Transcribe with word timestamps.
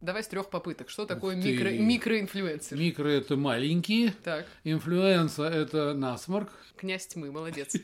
Давай 0.00 0.22
с 0.22 0.28
трех 0.28 0.48
попыток. 0.48 0.88
Что 0.88 1.04
такое 1.04 1.40
ты. 1.40 1.52
микро... 1.52 1.68
микроинфлюенсер? 1.70 2.78
Микро 2.78 3.08
это 3.08 3.36
маленькие, 3.36 4.14
Так, 4.24 4.46
инфлюенса 4.64 5.42
это 5.44 5.92
насморк. 5.92 6.50
князь 6.76 7.06
тьмы, 7.06 7.30
молодец. 7.30 7.76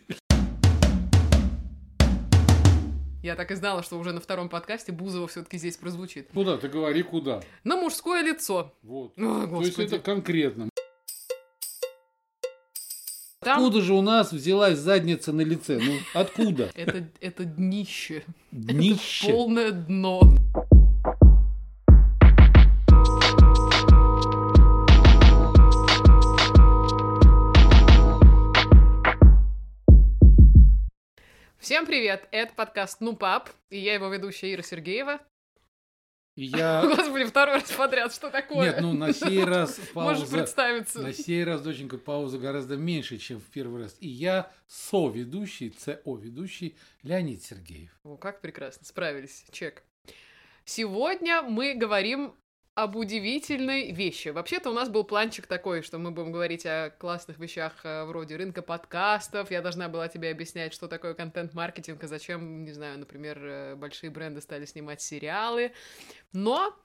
Я 3.23 3.35
так 3.35 3.51
и 3.51 3.55
знала, 3.55 3.83
что 3.83 3.99
уже 3.99 4.13
на 4.13 4.21
втором 4.21 4.49
подкасте 4.49 4.93
Бузова 4.93 5.29
все-таки 5.29 5.59
здесь 5.59 5.77
прозвучит. 5.77 6.29
Куда? 6.33 6.57
Ты 6.57 6.69
говори 6.69 7.03
куда. 7.03 7.43
На 7.65 7.77
мужское 7.77 8.23
лицо. 8.23 8.73
Вот. 8.83 9.13
О, 9.19 9.47
То 9.47 9.61
есть 9.61 9.79
это 9.79 9.99
конкретно. 9.99 10.71
Там 13.41 13.59
Откуда 13.59 13.83
же 13.83 13.93
у 13.93 14.01
нас 14.01 14.33
взялась 14.33 14.79
задница 14.79 15.33
на 15.33 15.43
лице? 15.43 15.79
Ну, 15.83 15.93
откуда? 16.15 16.71
это, 16.75 17.09
это 17.21 17.45
днище. 17.45 18.25
Днище. 18.53 19.31
Полное 19.31 19.71
дно. 19.73 20.23
Всем 31.67 31.85
привет! 31.85 32.29
Это 32.31 32.55
подкаст 32.55 33.01
«Ну, 33.01 33.17
пап», 33.17 33.51
и 33.71 33.79
я 33.81 33.95
его 33.95 34.07
ведущая 34.07 34.55
Ира 34.55 34.63
Сергеева. 34.63 35.21
И 36.37 36.45
Я... 36.45 36.87
Господи, 36.87 37.25
второй 37.25 37.57
раз 37.57 37.73
подряд, 37.73 38.15
что 38.15 38.31
такое? 38.31 38.71
Нет, 38.71 38.81
ну 38.81 38.93
на 38.93 39.13
сей 39.13 39.43
раз 39.45 39.77
Можешь 39.93 40.21
пауза... 40.21 40.37
представиться. 40.37 41.01
На 41.01 41.13
сей 41.13 41.43
раз, 41.43 41.63
доченька, 41.63 41.99
пауза 41.99 42.39
гораздо 42.39 42.77
меньше, 42.77 43.19
чем 43.19 43.41
в 43.41 43.51
первый 43.51 43.83
раз. 43.83 43.97
И 43.99 44.07
я 44.07 44.53
со-ведущий, 44.69 45.71
ЦО-ведущий 45.71 46.77
Леонид 47.03 47.43
Сергеев. 47.43 47.99
О, 48.05 48.17
как 48.17 48.41
прекрасно, 48.41 48.87
справились, 48.87 49.45
чек. 49.51 49.83
Сегодня 50.65 51.43
мы 51.43 51.75
говорим 51.75 52.37
об 52.77 52.95
удивительной 52.95 53.91
вещи. 53.91 54.29
Вообще-то 54.29 54.69
у 54.69 54.75
нас 54.75 54.91
был 54.91 55.03
планчик 55.03 55.47
такой, 55.47 55.81
что 55.81 55.97
мы 55.97 56.11
будем 56.11 56.31
говорить 56.31 56.67
о 56.67 56.91
классных 56.91 57.39
вещах 57.39 57.73
э, 57.85 58.05
вроде 58.05 58.37
рынка 58.37 58.61
подкастов. 58.61 59.51
Я 59.51 59.63
должна 59.63 59.89
была 59.89 60.09
тебе 60.09 60.31
объяснять, 60.31 60.75
что 60.75 60.87
такое 60.87 61.15
контент-маркетинг 61.15 62.05
и 62.05 62.07
зачем, 62.07 62.65
не 62.65 62.73
знаю, 62.73 62.99
например, 62.99 63.39
э, 63.43 63.75
большие 63.77 64.11
бренды 64.11 64.43
стали 64.43 64.67
снимать 64.67 65.01
сериалы. 65.01 65.73
Но 66.35 66.77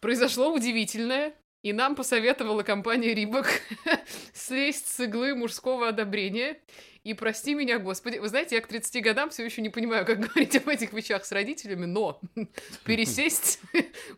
произошло 0.00 0.50
удивительное, 0.50 1.34
и 1.66 1.72
нам 1.72 1.96
посоветовала 1.96 2.62
компания 2.62 3.12
Рибок 3.12 3.48
слезть 4.32 4.86
с 4.86 5.00
иглы 5.00 5.34
мужского 5.34 5.88
одобрения. 5.88 6.60
И 7.02 7.12
прости 7.12 7.56
меня, 7.56 7.80
господи, 7.80 8.18
вы 8.18 8.28
знаете, 8.28 8.54
я 8.54 8.60
к 8.60 8.68
30 8.68 9.02
годам 9.02 9.30
все 9.30 9.44
еще 9.44 9.62
не 9.62 9.68
понимаю, 9.68 10.06
как 10.06 10.20
говорить 10.28 10.54
об 10.54 10.68
этих 10.68 10.92
вещах 10.92 11.24
с 11.24 11.32
родителями, 11.32 11.86
но 11.86 12.20
пересесть 12.84 13.58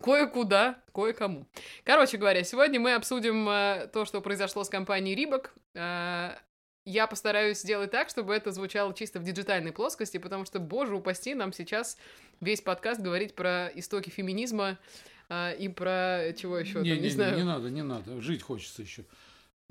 кое-куда, 0.05 0.82
кое-кому. 0.92 1.46
Короче 1.84 2.18
говоря, 2.18 2.44
сегодня 2.44 2.80
мы 2.80 2.92
обсудим 2.92 3.48
э, 3.48 3.88
то, 3.94 4.05
что 4.05 4.20
произошло 4.20 4.62
с 4.62 4.68
компанией 4.68 5.14
Рибок. 5.14 5.55
Я 5.74 7.06
постараюсь 7.06 7.60
сделать 7.60 7.90
так, 7.90 8.10
чтобы 8.10 8.34
это 8.34 8.50
звучало 8.50 8.92
чисто 8.92 9.20
в 9.20 9.22
диджитальной 9.22 9.72
плоскости, 9.72 10.18
потому 10.18 10.44
что, 10.44 10.58
боже 10.58 10.94
упаси, 10.94 11.34
нам 11.34 11.55
сейчас 11.55 11.96
весь 12.40 12.60
подкаст 12.60 13.00
говорить 13.00 13.34
про 13.34 13.68
истоки 13.74 14.10
феминизма 14.10 14.78
э, 15.28 15.56
и 15.58 15.68
про 15.68 16.32
чего 16.36 16.58
еще, 16.58 16.80
не, 16.80 16.92
не, 16.92 17.00
не, 17.00 17.08
знаю. 17.10 17.36
не 17.36 17.44
надо, 17.44 17.70
не 17.70 17.82
надо. 17.82 18.20
Жить 18.20 18.42
хочется 18.42 18.82
еще. 18.82 19.04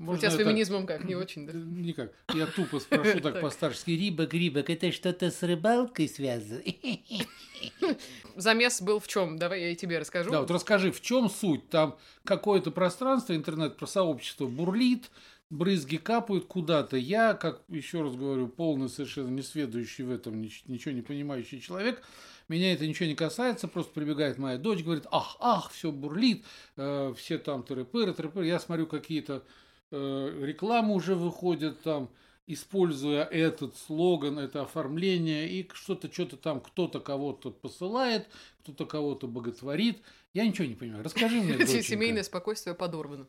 У 0.00 0.16
тебя 0.16 0.30
с 0.30 0.36
феминизмом 0.36 0.86
как, 0.86 1.02
не 1.04 1.16
очень, 1.16 1.44
да? 1.44 1.52
Никак. 1.54 2.12
Я 2.32 2.46
тупо 2.46 2.78
спрошу 2.78 3.20
так 3.20 3.32
Так. 3.34 3.42
по-старски. 3.42 3.90
Рибок, 3.90 4.32
рибок, 4.32 4.70
это 4.70 4.92
что-то 4.92 5.30
с 5.32 5.42
рыбалкой 5.42 6.08
связано? 6.08 6.62
Замес 8.36 8.80
был 8.80 9.00
в 9.00 9.08
чем? 9.08 9.38
Давай 9.38 9.60
я 9.60 9.70
и 9.70 9.76
тебе 9.76 9.98
расскажу. 9.98 10.30
Да, 10.30 10.40
вот 10.40 10.50
расскажи, 10.50 10.92
в 10.92 11.00
чем 11.00 11.28
суть? 11.28 11.68
Там 11.68 11.98
какое-то 12.24 12.70
пространство, 12.70 13.34
интернет 13.34 13.76
про 13.76 13.86
сообщество 13.86 14.46
бурлит, 14.46 15.10
брызги 15.50 15.96
капают 15.96 16.46
куда-то. 16.46 16.96
Я, 16.96 17.34
как 17.34 17.62
еще 17.68 18.02
раз 18.02 18.14
говорю, 18.14 18.46
полный 18.46 18.88
совершенно 18.88 19.30
несведущий 19.30 20.04
в 20.04 20.12
этом, 20.12 20.40
нич- 20.40 20.62
ничего 20.66 20.94
не 20.94 21.02
понимающий 21.02 21.60
человек, 21.60 22.02
меня 22.48 22.72
это 22.72 22.86
ничего 22.86 23.06
не 23.06 23.14
касается, 23.14 23.68
просто 23.68 23.92
прибегает 23.92 24.38
моя 24.38 24.58
дочь, 24.58 24.82
говорит, 24.82 25.06
ах, 25.10 25.36
ах, 25.40 25.70
все 25.70 25.92
бурлит, 25.92 26.44
э, 26.76 27.12
все 27.16 27.38
там 27.38 27.62
тыры-пыры, 27.62 28.12
тыры-пыры. 28.12 28.46
Я 28.46 28.58
смотрю, 28.58 28.86
какие-то 28.86 29.44
э, 29.90 30.40
рекламы 30.42 30.94
уже 30.94 31.14
выходят 31.14 31.82
там, 31.82 32.10
используя 32.46 33.24
этот 33.24 33.76
слоган, 33.76 34.38
это 34.38 34.62
оформление, 34.62 35.48
и 35.48 35.68
что-то, 35.74 36.12
что-то 36.12 36.36
там 36.36 36.60
кто-то 36.60 37.00
кого-то 37.00 37.50
посылает, 37.50 38.26
кто-то 38.62 38.86
кого-то 38.86 39.26
боготворит. 39.26 40.00
Я 40.32 40.46
ничего 40.46 40.66
не 40.66 40.74
понимаю. 40.74 41.04
Расскажи 41.04 41.36
мне, 41.36 41.52
доченька. 41.58 41.82
Семейное 41.82 42.22
спокойствие 42.22 42.74
подорвано. 42.74 43.26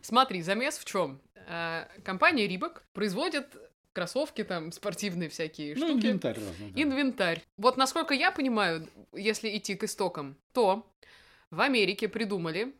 Смотри, 0.00 0.42
замес 0.42 0.78
в 0.78 0.84
чем? 0.84 1.20
Компания 2.02 2.48
Рибок 2.48 2.84
производит 2.92 3.56
кроссовки, 3.96 4.44
там, 4.44 4.72
спортивные 4.72 5.30
всякие 5.30 5.74
Ну, 5.74 5.86
штуки. 5.88 6.04
инвентарь 6.06 6.34
разный, 6.38 6.70
да. 6.70 6.82
Инвентарь. 6.82 7.42
Вот 7.56 7.78
насколько 7.78 8.12
я 8.12 8.30
понимаю, 8.30 8.86
если 9.14 9.56
идти 9.56 9.74
к 9.74 9.84
истокам, 9.84 10.36
то 10.52 10.86
в 11.50 11.62
Америке 11.62 12.06
придумали 12.08 12.74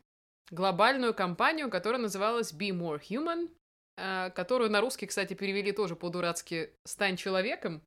глобальную 0.51 1.15
компанию, 1.15 1.71
которая 1.71 1.99
называлась 1.99 2.53
Be 2.53 2.69
More 2.69 3.01
Human, 3.09 3.49
э, 3.97 4.29
которую 4.35 4.69
на 4.69 4.79
русский, 4.79 5.07
кстати, 5.07 5.33
перевели 5.33 5.71
тоже 5.71 5.95
по-дурацки 5.95 6.69
«Стань 6.85 7.17
человеком». 7.17 7.81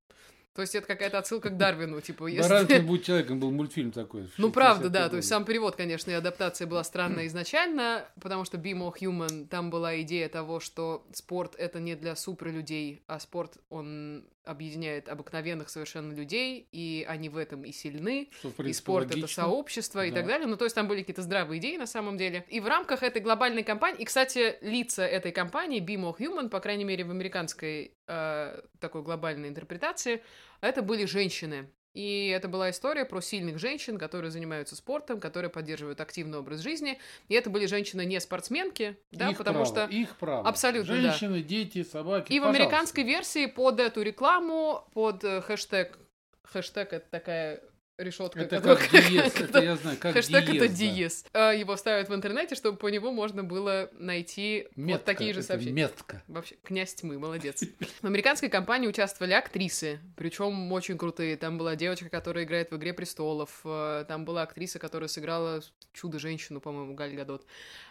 То 0.55 0.62
есть 0.62 0.75
это 0.75 0.87
какая-то 0.87 1.19
отсылка 1.19 1.50
к 1.50 1.56
Дарвину, 1.56 2.00
типа, 2.00 2.27
если... 2.27 2.49
Баранкин 2.49 2.87
будь 2.87 3.05
человеком 3.05 3.38
был 3.38 3.53
мультфильм 3.53 3.93
такой. 3.93 4.28
Ну, 4.37 4.50
правда, 4.50 4.87
60-е 4.87 4.91
да, 4.91 5.09
то 5.09 5.16
есть 5.16 5.28
сам 5.28 5.44
перевод, 5.44 5.77
конечно, 5.77 6.11
и 6.11 6.15
адаптация 6.15 6.66
была 6.66 6.83
странная 6.83 7.27
изначально, 7.28 8.05
потому 8.21 8.44
что 8.44 8.59
Be 8.59 8.72
More 8.72 8.94
Human, 9.00 9.47
там 9.47 9.71
была 9.71 10.00
идея 10.03 10.28
того, 10.28 10.59
что 10.59 11.06
спорт— 11.12 11.55
это 11.59 11.78
не 11.78 11.94
для 11.94 12.16
суперлюдей, 12.16 13.03
а 13.06 13.21
спорт, 13.21 13.59
он 13.69 14.25
объединяет 14.50 15.09
обыкновенных 15.09 15.71
совершенно 15.71 16.12
людей, 16.12 16.69
и 16.72 17.05
они 17.09 17.28
в 17.28 17.37
этом 17.37 17.65
и 17.65 17.72
сильны, 17.72 18.28
Что, 18.38 18.49
в 18.49 18.53
и 18.53 18.56
принципе, 18.56 18.83
спорт 18.84 19.06
это 19.06 19.15
логично. 19.16 19.43
сообщество 19.44 20.05
и 20.05 20.11
Да. 20.11 20.16
так 20.16 20.27
далее. 20.27 20.47
Ну, 20.47 20.56
то 20.56 20.65
есть 20.65 20.75
там 20.75 20.88
были 20.88 21.00
какие-то 21.00 21.22
здравые 21.22 21.59
идеи 21.61 21.77
на 21.77 21.87
самом 21.87 22.16
деле. 22.16 22.44
И 22.49 22.60
в 22.60 22.66
рамках 22.66 23.03
этой 23.03 23.22
глобальной 23.22 23.62
кампании, 23.62 24.00
и, 24.00 24.05
кстати, 24.05 24.56
лица 24.60 25.06
этой 25.06 25.33
компании, 25.33 25.81
Be 25.81 25.97
More 25.97 26.16
Human, 26.19 26.49
по 26.49 26.60
крайней 26.60 26.84
мере, 26.84 27.05
в 27.05 27.10
американской 27.10 27.94
э, 28.06 28.60
такой 28.81 29.03
глобальной 29.03 29.49
интерпретации, 29.49 30.22
это 30.60 30.83
были 30.83 31.05
женщины. 31.06 31.71
И 31.93 32.28
это 32.28 32.47
была 32.47 32.71
история 32.71 33.05
про 33.05 33.21
сильных 33.21 33.59
женщин, 33.59 33.99
которые 33.99 34.31
занимаются 34.31 34.77
спортом, 34.77 35.19
которые 35.19 35.51
поддерживают 35.51 36.01
активный 36.01 36.39
образ 36.39 36.61
жизни. 36.61 36.99
И 37.28 37.34
это 37.34 37.51
были 37.51 37.67
женщины 37.67 38.05
не 38.05 38.21
спортсменки, 38.21 38.97
да, 39.11 39.31
их 39.31 39.39
потому 39.39 39.65
право, 39.65 39.67
что 39.67 39.84
их 39.87 40.17
право. 40.17 40.49
Абсолютно, 40.49 40.95
да. 40.95 41.01
Женщины, 41.01 41.43
дети, 41.43 41.83
собаки. 41.83 42.33
и 42.33 42.39
в 42.39 42.43
пожалуйста. 42.43 42.62
американской 42.62 43.05
версии 43.05 43.47
под 43.47 43.81
эту 43.81 44.03
рекламу, 44.03 44.89
под 44.95 45.25
э, 45.25 45.41
хэштег, 45.41 45.99
хэштег 46.45 46.93
это 46.93 47.11
такая 47.11 47.61
решетка, 48.03 48.41
Это 48.41 48.56
которая- 48.56 48.77
как 48.88 48.91
диез, 49.09 49.37
это 49.41 49.59
я 49.61 49.77
знаю, 49.77 49.97
как 50.00 50.15
Хэштег 50.15 50.47
диез, 50.47 50.56
это 50.56 50.69
да. 50.69 50.75
диез. 50.75 51.25
А, 51.33 51.50
Его 51.53 51.77
ставят 51.77 52.09
в 52.09 52.15
интернете, 52.15 52.55
чтобы 52.55 52.78
по 52.78 52.88
нему 52.88 53.11
можно 53.12 53.44
было 53.44 53.91
найти 53.93 54.69
вот 54.77 55.05
такие 55.05 55.33
же 55.34 55.43
сообщения. 55.43 55.72
Метка. 55.83 56.22
Вообще, 56.28 56.56
князь 56.65 56.94
тьмы, 56.94 57.19
молодец. 57.19 57.62
В 58.03 58.06
американской 58.06 58.49
компании 58.49 58.89
участвовали 58.89 59.33
актрисы, 59.34 60.00
причем 60.16 60.71
очень 60.72 60.97
крутые. 60.99 61.37
Там 61.37 61.59
была 61.59 61.77
девочка, 61.77 62.09
которая 62.09 62.44
играет 62.44 62.71
в 62.71 62.77
«Игре 62.77 62.93
престолов», 62.93 63.60
э, 63.65 64.05
там 64.09 64.25
была 64.25 64.43
актриса, 64.43 64.78
которая 64.78 65.09
сыграла 65.09 65.60
чудо-женщину, 65.93 66.60
по-моему, 66.60 66.94
Галь 66.94 67.15
Гадот. 67.15 67.44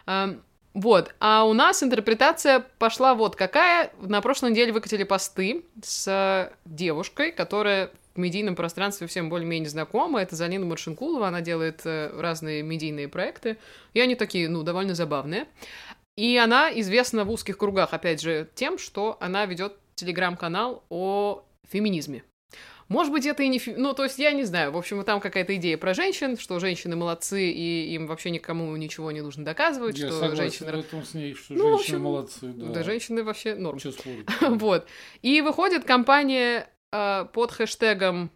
А, 0.06 0.36
Вот, 0.72 1.14
а 1.18 1.44
у 1.44 1.52
нас 1.52 1.82
интерпретация 1.82 2.64
пошла 2.78 3.14
вот 3.14 3.34
какая. 3.34 3.90
На 4.00 4.20
прошлой 4.20 4.50
неделе 4.52 4.72
выкатили 4.72 5.02
посты 5.02 5.64
с 5.82 6.52
девушкой, 6.64 7.32
которая 7.32 7.90
медийном 8.20 8.54
пространстве 8.54 9.06
всем 9.06 9.28
более-менее 9.28 9.68
знакома. 9.68 10.20
Это 10.20 10.36
Залина 10.36 10.66
Маршинкулова, 10.66 11.28
она 11.28 11.40
делает 11.40 11.82
э, 11.84 12.10
разные 12.18 12.62
медийные 12.62 13.08
проекты, 13.08 13.56
и 13.94 14.00
они 14.00 14.14
такие, 14.14 14.48
ну, 14.48 14.62
довольно 14.62 14.94
забавные. 14.94 15.46
И 16.16 16.36
она 16.36 16.70
известна 16.80 17.24
в 17.24 17.30
узких 17.30 17.56
кругах, 17.58 17.92
опять 17.92 18.20
же, 18.20 18.48
тем, 18.54 18.78
что 18.78 19.16
она 19.20 19.46
ведет 19.46 19.76
телеграм-канал 19.94 20.84
о 20.90 21.44
феминизме. 21.68 22.24
Может 22.90 23.12
быть, 23.12 23.24
это 23.24 23.44
и 23.44 23.48
не... 23.48 23.62
Ну, 23.76 23.94
то 23.94 24.02
есть, 24.02 24.18
я 24.18 24.32
не 24.32 24.42
знаю. 24.42 24.72
В 24.72 24.76
общем, 24.76 25.02
там 25.04 25.20
какая-то 25.20 25.54
идея 25.54 25.78
про 25.78 25.94
женщин, 25.94 26.36
что 26.36 26.58
женщины 26.58 26.96
молодцы, 26.96 27.48
и 27.48 27.94
им 27.94 28.08
вообще 28.08 28.30
никому 28.30 28.74
ничего 28.74 29.12
не 29.12 29.20
нужно 29.20 29.44
доказывать, 29.44 29.96
Я 29.96 30.08
что 30.08 30.18
согласен 30.18 30.66
женщины... 30.66 30.72
в 30.72 30.80
этом 30.80 31.04
с 31.04 31.14
ней, 31.14 31.34
что 31.34 31.54
Ну, 31.54 31.58
в 31.58 31.78
женщины 31.78 31.96
общем, 31.96 32.02
молодцы. 32.02 32.46
Да, 32.48 32.72
Да, 32.72 32.82
женщины 32.82 33.22
вообще 33.22 33.54
норм. 33.54 33.78
Спорить? 33.78 34.26
Вот. 34.40 34.88
И 35.22 35.40
выходит 35.40 35.84
компания 35.84 36.68
э, 36.92 37.24
под 37.32 37.52
хэштегом... 37.52 38.30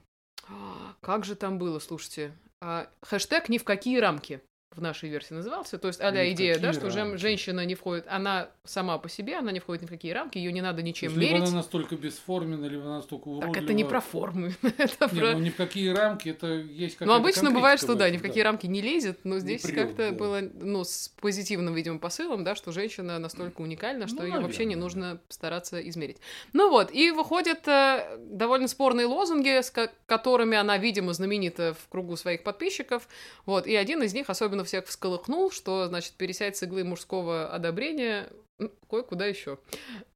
Как 1.00 1.24
же 1.24 1.34
там 1.34 1.58
было, 1.58 1.78
слушайте? 1.78 2.36
А, 2.60 2.88
хэштег 3.02 3.48
«Ни 3.48 3.58
в 3.58 3.64
какие 3.64 3.98
рамки». 3.98 4.42
В 4.76 4.80
нашей 4.82 5.08
версии 5.08 5.34
назывался. 5.34 5.78
То 5.78 5.88
есть, 5.88 6.00
а 6.00 6.10
идея, 6.32 6.58
да, 6.58 6.72
что 6.72 6.88
рамки. 6.90 7.16
женщина 7.16 7.64
не 7.64 7.74
входит, 7.74 8.06
она 8.08 8.48
сама 8.64 8.98
по 8.98 9.08
себе, 9.08 9.36
она 9.36 9.52
не 9.52 9.60
входит 9.60 9.82
ни 9.82 9.86
в 9.86 9.90
какие 9.90 10.12
рамки, 10.12 10.38
ее 10.38 10.52
не 10.52 10.60
надо 10.62 10.78
То 10.78 10.82
ничем 10.82 11.18
либо 11.18 11.34
мерить. 11.34 11.48
она 11.48 11.56
настолько 11.58 11.96
бесформенна, 11.96 12.66
либо 12.66 12.84
она 12.84 12.96
настолько 12.96 13.28
уродлива. 13.28 13.54
Так 13.54 13.62
это 13.62 13.72
не 13.72 13.84
про 13.84 14.00
формы, 14.00 14.54
это 14.78 15.08
Не, 15.12 15.20
про... 15.20 15.32
ну 15.32 15.38
ни 15.38 15.50
в 15.50 15.56
какие 15.56 15.88
рамки, 15.90 16.28
это 16.28 16.46
есть 16.46 16.96
какая-то 16.96 17.12
Ну, 17.12 17.20
обычно 17.20 17.50
бывает, 17.50 17.80
что 17.80 17.94
да, 17.94 18.10
ни 18.10 18.16
в 18.16 18.22
какие 18.22 18.42
рамки 18.42 18.66
не 18.66 18.80
лезет, 18.80 19.20
но 19.24 19.38
здесь 19.38 19.62
как-то 19.62 20.10
да. 20.10 20.16
было, 20.16 20.40
ну, 20.40 20.84
с 20.84 21.08
позитивным, 21.20 21.74
видимо, 21.74 21.98
посылом, 21.98 22.44
да, 22.44 22.54
что 22.54 22.72
женщина 22.72 23.18
настолько 23.18 23.60
уникальна, 23.60 24.08
что 24.08 24.22
Ну, 24.22 24.26
ее 24.26 24.40
вообще 24.40 24.64
не 24.64 24.76
нужно 24.76 25.20
стараться 25.28 25.80
измерить. 25.88 26.18
Ну 26.52 26.70
вот, 26.70 26.92
и 26.92 27.10
выходят 27.10 27.66
э, 27.68 28.18
довольно 28.18 28.68
спорные 28.68 29.06
лозунги, 29.06 29.60
с 29.60 29.70
ко- 29.70 29.90
которыми 30.06 30.56
она, 30.56 30.78
видимо, 30.78 31.12
знаменита 31.12 31.74
в 31.74 31.88
кругу 31.88 32.16
своих 32.16 32.42
подписчиков, 32.42 33.08
вот, 33.46 33.66
и 33.66 33.74
один 33.76 34.02
из 34.02 34.14
них 34.14 34.28
особенно 34.30 34.63
всех 34.64 34.86
всколыхнул, 34.86 35.50
что, 35.50 35.86
значит, 35.88 36.12
пересядь 36.14 36.56
с 36.56 36.62
иглы 36.62 36.84
мужского 36.84 37.48
одобрения 37.48 38.28
м, 38.58 38.70
кое-куда 38.88 39.26
еще. 39.26 39.58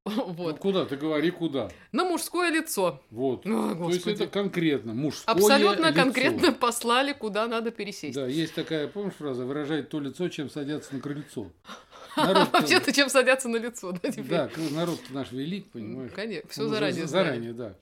Ну, 0.05 0.25
Вот. 0.33 0.57
куда? 0.59 0.85
Ты 0.85 0.95
говори, 0.97 1.29
куда. 1.29 1.69
На 1.91 2.03
мужское 2.03 2.49
лицо. 2.49 2.99
Вот. 3.11 3.45
О, 3.45 3.75
То 3.75 3.89
есть 3.89 4.07
это 4.07 4.25
конкретно 4.27 4.93
мужское 4.93 5.35
Абсолютно 5.35 5.87
лицо. 5.91 6.03
конкретно 6.03 6.51
послали, 6.53 7.13
куда 7.13 7.47
надо 7.47 7.69
пересесть. 7.69 8.15
Да, 8.15 8.25
есть 8.25 8.55
такая, 8.55 8.87
помнишь 8.87 9.13
фраза, 9.13 9.45
выражает 9.45 9.89
то 9.89 9.99
лицо, 9.99 10.27
чем 10.29 10.49
садятся 10.49 10.95
на 10.95 11.01
крыльцо. 11.01 11.51
Народ, 12.17 12.51
Вообще-то 12.51 12.91
чем 12.91 13.07
садятся 13.09 13.49
на 13.49 13.57
лицо, 13.57 13.91
да, 13.91 14.09
теперь? 14.09 14.25
да, 14.25 14.49
народ 14.71 14.99
наш 15.11 15.31
велик, 15.31 15.69
понимаешь. 15.71 16.11
Конечно, 16.15 16.49
все 16.49 16.67
заранее. 16.67 17.05
Заранее, 17.05 17.53
да. 17.53 17.75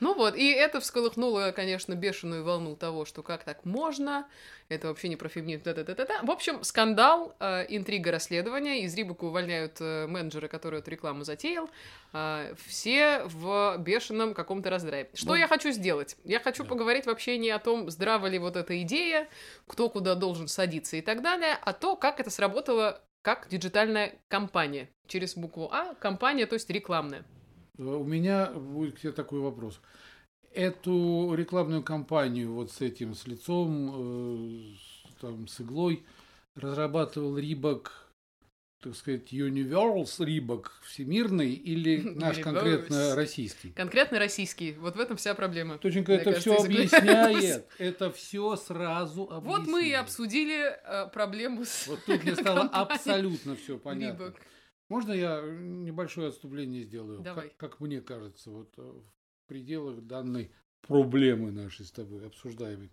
Ну 0.00 0.14
вот, 0.14 0.34
и 0.34 0.50
это 0.50 0.80
всколыхнуло, 0.80 1.52
конечно, 1.54 1.94
бешеную 1.94 2.42
волну 2.42 2.74
того, 2.74 3.04
что 3.04 3.22
как 3.22 3.44
так 3.44 3.64
можно, 3.64 4.26
это 4.68 4.88
вообще 4.88 5.08
не 5.08 5.16
про 5.16 5.28
феминизм, 5.28 5.62
та-та-та-та-та. 5.62 6.22
В 6.22 6.30
общем, 6.30 6.64
скандал, 6.64 7.36
э, 7.38 7.66
интрига 7.68 8.10
расследования, 8.10 8.82
из 8.84 8.94
Рибака 8.94 9.24
увольняют 9.24 9.76
э, 9.80 10.06
менеджера, 10.06 10.48
который 10.48 10.80
эту 10.80 10.90
рекламу 10.90 11.24
затеял, 11.24 11.68
э, 12.12 12.54
все 12.66 13.22
в 13.24 13.76
бешеном 13.78 14.32
каком-то 14.32 14.70
раздрае. 14.70 15.10
Что 15.14 15.28
Ну, 15.28 15.34
я 15.34 15.48
хочу 15.48 15.70
сделать? 15.70 16.16
Я 16.24 16.40
хочу 16.40 16.62
да. 16.62 16.70
поговорить 16.70 17.06
вообще 17.06 17.36
не 17.36 17.50
о 17.50 17.58
том, 17.58 17.90
здраво 17.90 18.26
ли 18.26 18.38
вот 18.38 18.56
эта 18.56 18.80
идея, 18.82 19.28
кто 19.66 19.90
куда 19.90 20.14
должен 20.14 20.48
садиться 20.48 20.96
и 20.96 21.02
так 21.02 21.22
далее, 21.22 21.58
а 21.62 21.72
то, 21.72 21.94
как 21.96 22.20
это 22.20 22.30
сработало 22.30 23.02
как 23.22 23.48
диджитальная 23.48 24.14
компания. 24.28 24.88
Через 25.06 25.36
букву 25.36 25.68
А 25.70 25.94
компания, 25.96 26.46
то 26.46 26.54
есть 26.54 26.70
рекламная. 26.70 27.24
Э, 27.80 27.82
У 27.82 28.04
меня 28.04 28.46
будет 28.46 28.96
к 28.96 29.00
тебе 29.00 29.12
такой 29.12 29.40
вопрос. 29.40 29.80
Эту 30.52 31.34
рекламную 31.34 31.82
кампанию 31.82 32.52
вот 32.52 32.70
с 32.70 32.80
этим, 32.80 33.14
с 33.14 33.26
лицом, 33.26 33.92
э, 33.94 34.74
там, 35.20 35.48
с 35.48 35.60
иглой 35.60 36.04
разрабатывал 36.56 37.38
Рибак, 37.38 38.08
так 38.82 38.96
сказать, 38.96 39.32
Universal 39.32 40.24
Рибак 40.24 40.72
всемирный 40.84 41.52
или 41.52 42.00
наш 42.16 42.40
конкретно 42.40 43.14
российский? 43.14 43.70
Конкретно 43.70 44.18
российский. 44.18 44.72
Вот 44.72 44.96
в 44.96 45.00
этом 45.00 45.16
вся 45.16 45.34
проблема. 45.34 45.78
Точенько, 45.78 46.12
Мне 46.12 46.20
это 46.20 46.32
кажется, 46.32 46.54
все 46.54 46.64
объясняет. 46.64 47.66
Это 47.78 48.10
все 48.10 48.56
сразу 48.56 49.30
объясняет. 49.30 49.44
Вот 49.44 49.66
мы 49.68 49.88
и 49.88 49.92
обсудили 49.92 50.76
э, 50.84 51.08
проблему 51.10 51.64
с 51.64 51.86
Вот 51.86 52.04
тут 52.04 52.24
мне 52.24 52.34
стало 52.34 52.62
абсолютно 52.62 53.54
все 53.54 53.78
понятно. 53.78 54.34
Можно 54.90 55.12
я 55.12 55.40
небольшое 55.40 56.28
отступление 56.28 56.82
сделаю? 56.82 57.20
Давай. 57.20 57.48
Как, 57.56 57.70
как 57.70 57.80
мне 57.80 58.00
кажется, 58.00 58.50
вот 58.50 58.74
э, 58.76 58.82
в 58.82 59.48
пределах 59.48 60.02
данной 60.02 60.50
проблемы 60.82 61.52
нашей 61.52 61.86
с 61.86 61.92
тобой 61.92 62.26
обсуждаемой. 62.26 62.90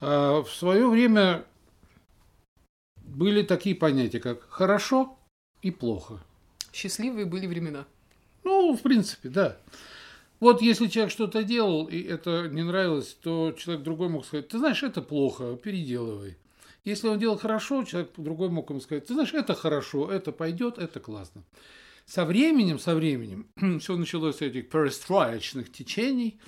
А, 0.00 0.42
в 0.42 0.48
свое 0.48 0.88
время 0.88 1.44
были 2.96 3.42
такие 3.42 3.76
понятия, 3.76 4.20
как 4.20 4.48
хорошо 4.48 5.18
и 5.60 5.70
плохо. 5.70 6.18
Счастливые 6.72 7.26
были 7.26 7.46
времена. 7.46 7.86
Ну, 8.42 8.74
в 8.74 8.80
принципе, 8.80 9.28
да. 9.28 9.58
Вот 10.40 10.62
если 10.62 10.86
человек 10.86 11.12
что-то 11.12 11.42
делал, 11.42 11.86
и 11.88 12.00
это 12.00 12.48
не 12.48 12.62
нравилось, 12.62 13.12
то 13.20 13.52
человек 13.52 13.84
другой 13.84 14.08
мог 14.08 14.24
сказать, 14.24 14.48
ты 14.48 14.58
знаешь, 14.58 14.82
это 14.82 15.02
плохо, 15.02 15.56
переделывай. 15.56 16.38
Если 16.86 17.08
он 17.08 17.18
делал 17.18 17.36
хорошо, 17.36 17.82
человек 17.82 18.12
другой 18.16 18.48
мог 18.48 18.70
ему 18.70 18.80
сказать, 18.80 19.06
ты 19.06 19.14
знаешь, 19.14 19.34
это 19.34 19.54
хорошо, 19.54 20.08
это 20.08 20.30
пойдет, 20.30 20.78
это 20.78 21.00
классно. 21.00 21.42
Со 22.04 22.24
временем, 22.24 22.78
со 22.78 22.94
временем, 22.94 23.48
все 23.80 23.96
началось 23.96 24.36
с 24.36 24.40
этих 24.40 24.70
перестроечных 24.70 25.72
течений 25.72 26.40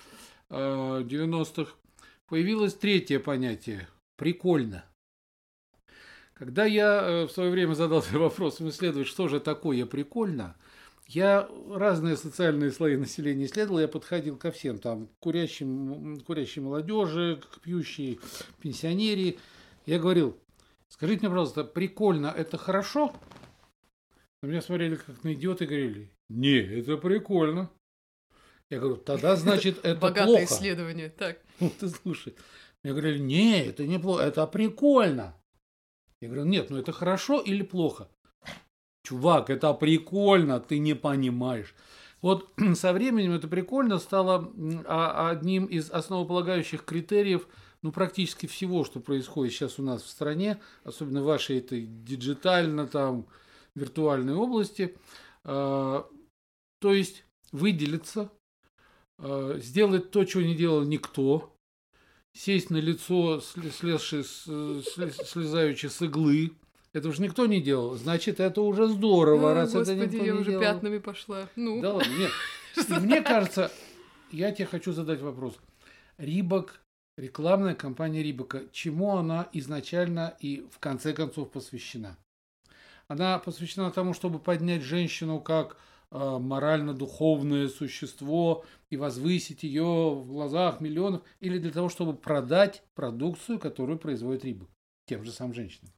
э, 0.49 0.55
90-х, 0.55 1.73
появилось 2.29 2.75
третье 2.75 3.19
понятие– 3.19 3.89
прикольно. 4.17 4.85
Когда 6.35 6.65
я 6.67 7.03
э, 7.03 7.27
в 7.27 7.33
свое 7.33 7.51
время 7.51 7.75
задался 7.75 8.17
вопросом 8.17 8.69
исследовать, 8.69 9.09
что 9.09 9.27
же 9.27 9.41
такое 9.41 9.87
прикольно, 9.87 10.55
я 11.09 11.49
разные 11.69 12.17
социальные 12.17 12.71
слои 12.71 12.97
населения 12.97 13.47
исследовал, 13.47 13.81
я 13.81 13.89
подходил 13.89 14.37
ко 14.37 14.53
всем, 14.53 14.79
там, 14.79 15.09
к 15.09 15.19
курящим, 15.19 16.21
курящей 16.21 16.63
молодежи, 16.63 17.41
к 17.51 17.61
пьющей 17.61 18.21
пенсионере. 18.61 19.39
Я 19.89 19.99
говорил, 19.99 20.39
скажите 20.89 21.21
мне, 21.21 21.31
пожалуйста, 21.31 21.65
прикольно– 21.65 22.27
это 22.37 22.59
хорошо? 22.59 23.17
На 24.43 24.49
меня 24.49 24.61
смотрели 24.61 24.97
как 24.97 25.25
на 25.25 25.33
идиота 25.33 25.65
и 25.65 25.67
говорили, 25.67 26.13
не, 26.29 26.59
это 26.59 26.99
прикольно. 26.99 27.71
Я 28.69 28.81
говорю, 28.81 28.99
тогда 28.99 29.35
значит 29.35 29.79
это 29.83 29.99
Богатое 29.99 30.27
плохо. 30.27 30.45
исследование. 30.45 31.09
Так. 31.09 31.39
Ну, 31.61 31.71
ты 31.71 31.89
слушай. 31.89 32.37
Мне 32.85 32.93
говорили, 32.93 33.19
не, 33.19 33.65
это 33.65 33.87
не 33.87 33.99
плохо, 33.99 34.25
это 34.25 34.47
прикольно. 34.47 35.35
Я 36.21 36.29
говорю, 36.29 36.45
нет, 36.45 36.69
ну 36.69 36.77
это 36.77 36.93
хорошо 36.93 37.41
или 37.41 37.63
плохо? 37.63 38.11
Чувак, 39.05 39.49
это 39.49 39.73
прикольно, 39.73 40.61
ты 40.61 40.81
не 40.81 40.93
понимаешь. 40.93 41.75
Вот 42.21 42.53
со 42.75 42.93
временем 42.93 43.33
это 43.33 43.49
прикольно 43.49 43.99
стало 43.99 44.53
а- 44.85 45.31
одним 45.31 45.65
из 45.65 45.91
основополагающих 45.91 46.85
критериев 46.85 47.49
ну, 47.83 47.93
практически 47.93 48.47
всего, 48.47 48.85
что 48.85 49.01
происходит 49.01 49.53
сейчас 49.55 49.79
у 49.79 49.83
нас 49.83 50.03
в 50.03 50.09
стране, 50.09 50.61
особенно 50.85 51.23
в 51.23 51.27
вашей 51.27 51.59
этой 51.59 51.87
диджитально 51.87 52.87
там 52.87 53.27
виртуальной 53.75 54.35
области. 54.35 54.97
А, 55.45 56.07
То 56.81 56.93
есть 56.93 57.25
выделиться, 57.53 58.31
а, 59.19 59.59
сделать 59.59 60.11
то, 60.11 60.25
чего 60.25 60.43
не 60.43 60.55
делал 60.57 60.83
никто, 60.83 61.55
сесть 62.35 62.71
на 62.71 62.79
лицо, 62.79 63.41
слезши 63.41 64.25
слезаючи 64.25 65.87
с 65.87 66.03
иглы. 66.03 66.53
Это 66.93 67.09
уж 67.09 67.19
никто 67.19 67.47
не 67.47 67.61
делал. 67.61 67.97
Значит, 67.97 68.41
это 68.41 68.63
уже 68.63 68.89
здорово, 68.89 69.53
О, 69.53 69.55
раз 69.55 69.71
это 69.71 69.79
Господи, 69.81 69.99
никто 70.01 70.17
я 70.17 70.33
не 70.33 70.39
уже 70.39 70.51
делал. 70.51 70.63
пятнами 70.63 70.99
пошла. 70.99 71.49
Ну, 71.55 71.81
Да 71.81 71.95
ладно, 71.95 72.13
нет. 72.19 72.31
И 72.89 72.93
мне 72.95 73.23
кажется, 73.23 73.71
я 74.33 74.51
тебе 74.53 74.67
хочу 74.67 74.93
задать 74.93 75.21
вопрос. 75.21 75.55
Рибок, 76.17 76.81
рекламная 77.19 77.75
кампания 77.75 78.23
Рибока, 78.23 78.63
чему 78.73 79.17
она 79.17 79.49
изначально 79.53 80.37
и 80.41 80.67
в 80.71 80.79
конце 80.79 81.13
концов 81.13 81.51
посвящена? 81.51 82.17
Она 83.09 83.39
посвящена 83.39 83.91
тому, 83.91 84.15
чтобы 84.15 84.39
поднять 84.39 84.83
женщину 84.83 85.41
как 85.41 85.77
э, 86.11 86.39
морально-духовное 86.39 87.69
существо 87.69 88.65
и 88.91 88.97
возвысить 88.97 89.63
ее 89.63 90.15
в 90.15 90.27
глазах 90.29 90.81
миллионов, 90.81 91.23
или 91.41 91.59
для 91.59 91.71
того, 91.71 91.89
чтобы 91.89 92.15
продать 92.15 92.83
продукцию, 92.95 93.59
которую 93.59 93.99
производит 93.99 94.45
Рибок 94.45 94.69
тем 95.07 95.25
же 95.25 95.33
самым 95.33 95.55
женщинам. 95.55 95.91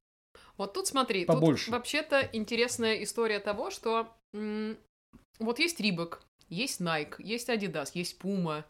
вот 0.57 0.73
тут 0.73 0.87
смотри, 0.87 1.25
Побольше. 1.27 1.67
тут 1.67 1.73
вообще-то 1.75 2.29
интересная 2.33 3.03
история 3.03 3.41
того, 3.41 3.71
что 3.71 4.09
м, 4.33 4.77
вот 5.41 5.59
есть 5.59 5.81
Рибок, 5.81 6.23
есть 6.49 6.81
Nike, 6.81 7.15
есть 7.19 7.49
Adidas, 7.49 7.91
есть 7.95 8.21
Puma, 8.21 8.65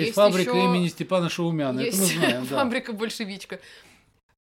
Есть, 0.00 0.14
фабрика 0.14 0.50
ещё- 0.50 0.64
имени 0.64 0.88
Степана 0.88 1.28
Шаумяна, 1.28 1.80
это 1.80 1.96
мы 1.96 2.02
есть 2.02 2.14
знаем, 2.16 2.46
да. 2.50 2.56
фабрика 2.56 2.92
большевичка. 2.92 3.60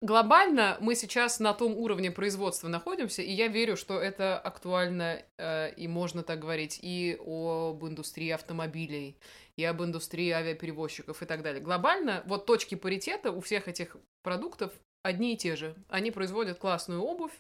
Глобально 0.03 0.76
мы 0.81 0.95
сейчас 0.97 1.41
на 1.41 1.55
том 1.55 1.76
уровне 1.79 2.11
производства 2.11 2.69
находимся, 2.69 3.23
и 3.23 3.33
я 3.33 3.49
верю, 3.49 3.75
что 3.76 3.99
это 3.99 4.38
актуально, 4.38 5.23
э, 5.38 5.73
и 5.76 5.88
можно 5.88 6.23
так 6.23 6.41
говорить, 6.41 6.79
и 6.83 7.17
об 7.25 7.83
индустрии 7.87 8.29
автомобилей, 8.29 9.17
и 9.57 9.64
об 9.64 9.83
индустрии 9.83 10.31
авиаперевозчиков 10.31 11.23
и 11.23 11.25
так 11.25 11.43
далее. 11.43 11.62
Глобально 11.62 12.23
вот 12.26 12.45
точки 12.45 12.75
паритета 12.75 13.33
у 13.33 13.41
всех 13.41 13.67
этих 13.67 13.97
продуктов 14.23 14.73
одни 15.03 15.33
и 15.35 15.37
те 15.38 15.57
же. 15.57 15.75
Они 15.88 16.11
производят 16.11 16.59
классную 16.59 17.00
обувь, 17.00 17.33